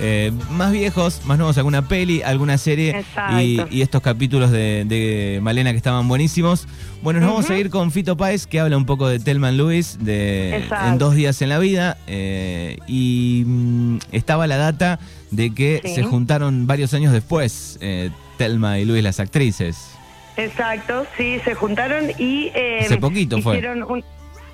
eh, 0.00 0.32
más 0.50 0.70
viejos, 0.72 1.22
más 1.24 1.38
nuevos, 1.38 1.58
alguna 1.58 1.88
peli, 1.88 2.22
alguna 2.22 2.56
serie 2.58 3.04
y, 3.40 3.60
y 3.70 3.82
estos 3.82 4.00
capítulos 4.02 4.50
de, 4.50 4.84
de 4.86 5.40
Malena 5.42 5.70
que 5.72 5.76
estaban 5.76 6.06
buenísimos. 6.08 6.66
Bueno, 7.02 7.20
nos 7.20 7.30
vamos 7.30 7.50
a 7.50 7.56
ir 7.56 7.70
con 7.70 7.90
Fito 7.92 8.16
Páez 8.16 8.46
que 8.46 8.60
habla 8.60 8.76
un 8.76 8.84
poco 8.86 9.08
de 9.08 9.18
Telman 9.20 9.56
Lewis, 9.56 9.98
de 10.00 10.56
Exacto. 10.56 10.88
En 10.88 10.98
dos 10.98 11.14
días 11.14 11.40
en 11.42 11.48
la 11.48 11.58
vida 11.58 11.96
eh, 12.06 12.78
y 12.86 13.44
mm, 13.46 13.98
estaba 14.12 14.46
la 14.46 14.56
data 14.56 14.98
de 15.30 15.52
que 15.54 15.80
Sí. 15.84 15.94
se 15.96 16.02
juntaron 16.04 16.66
varios 16.66 16.94
años 16.94 17.12
después 17.12 17.78
eh, 17.80 18.10
Telma 18.38 18.78
y 18.78 18.84
Luis 18.84 19.02
las 19.02 19.20
actrices. 19.20 19.90
Exacto, 20.36 21.04
sí, 21.16 21.38
se 21.44 21.54
juntaron 21.54 22.10
y 22.18 22.50
Hace 22.80 22.96
poquito 22.98 23.40
fue. 23.42 23.58
un 23.72 24.04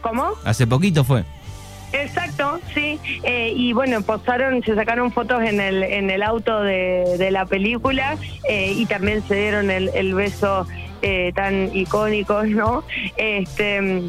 ¿Cómo? 0.00 0.30
Hace 0.44 0.66
poquito 0.66 1.04
fue. 1.04 1.24
Exacto, 1.94 2.58
sí. 2.74 2.98
Eh, 3.22 3.52
y 3.54 3.72
bueno, 3.72 4.02
posaron, 4.02 4.62
se 4.64 4.74
sacaron 4.74 5.12
fotos 5.12 5.42
en 5.44 5.60
el, 5.60 5.84
en 5.84 6.10
el 6.10 6.24
auto 6.24 6.60
de, 6.62 7.16
de 7.18 7.30
la 7.30 7.46
película 7.46 8.16
eh, 8.48 8.72
y 8.74 8.84
también 8.86 9.22
se 9.22 9.36
dieron 9.36 9.70
el, 9.70 9.90
el 9.94 10.12
beso 10.12 10.66
eh, 11.02 11.32
tan 11.34 11.74
icónico, 11.74 12.42
¿no? 12.46 12.82
Este. 13.16 14.02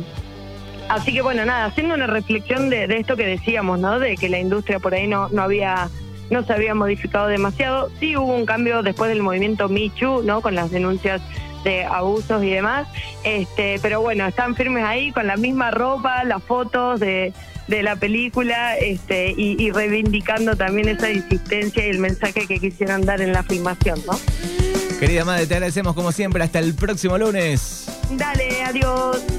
Así 0.89 1.13
que 1.13 1.21
bueno, 1.21 1.45
nada, 1.45 1.65
haciendo 1.65 1.95
una 1.95 2.07
reflexión 2.07 2.69
de, 2.69 2.87
de 2.87 2.97
esto 2.97 3.15
que 3.15 3.25
decíamos, 3.25 3.79
¿no? 3.79 3.99
De 3.99 4.17
que 4.17 4.29
la 4.29 4.39
industria 4.39 4.79
por 4.79 4.93
ahí 4.93 5.07
no, 5.07 5.29
no 5.29 5.43
había 5.43 5.89
no 6.31 6.43
se 6.43 6.53
había 6.53 6.73
modificado 6.73 7.27
demasiado. 7.27 7.91
Sí 7.99 8.17
hubo 8.17 8.33
un 8.33 8.47
cambio 8.47 8.81
después 8.81 9.09
del 9.09 9.21
movimiento 9.21 9.67
Too, 9.67 10.23
¿no? 10.23 10.41
Con 10.41 10.55
las 10.55 10.71
denuncias 10.71 11.21
de 11.63 11.83
abusos 11.85 12.43
y 12.43 12.49
demás. 12.49 12.87
Este, 13.23 13.79
pero 13.81 14.01
bueno, 14.01 14.25
están 14.25 14.55
firmes 14.55 14.83
ahí 14.83 15.11
con 15.11 15.27
la 15.27 15.37
misma 15.37 15.71
ropa, 15.71 16.23
las 16.23 16.43
fotos 16.43 16.99
de, 16.99 17.33
de 17.67 17.83
la 17.83 17.95
película 17.95 18.77
este, 18.77 19.33
y, 19.35 19.61
y 19.61 19.71
reivindicando 19.71 20.55
también 20.55 20.87
esa 20.87 21.11
insistencia 21.11 21.85
y 21.85 21.89
el 21.89 21.99
mensaje 21.99 22.47
que 22.47 22.59
quisieran 22.59 23.01
dar 23.05 23.21
en 23.21 23.33
la 23.33 23.43
filmación, 23.43 24.01
¿no? 24.05 24.19
Querida 24.99 25.25
madre, 25.25 25.45
te 25.45 25.55
agradecemos 25.55 25.93
como 25.93 26.11
siempre. 26.11 26.43
Hasta 26.43 26.59
el 26.59 26.73
próximo 26.73 27.17
lunes. 27.17 27.85
Dale, 28.11 28.63
adiós. 28.63 29.25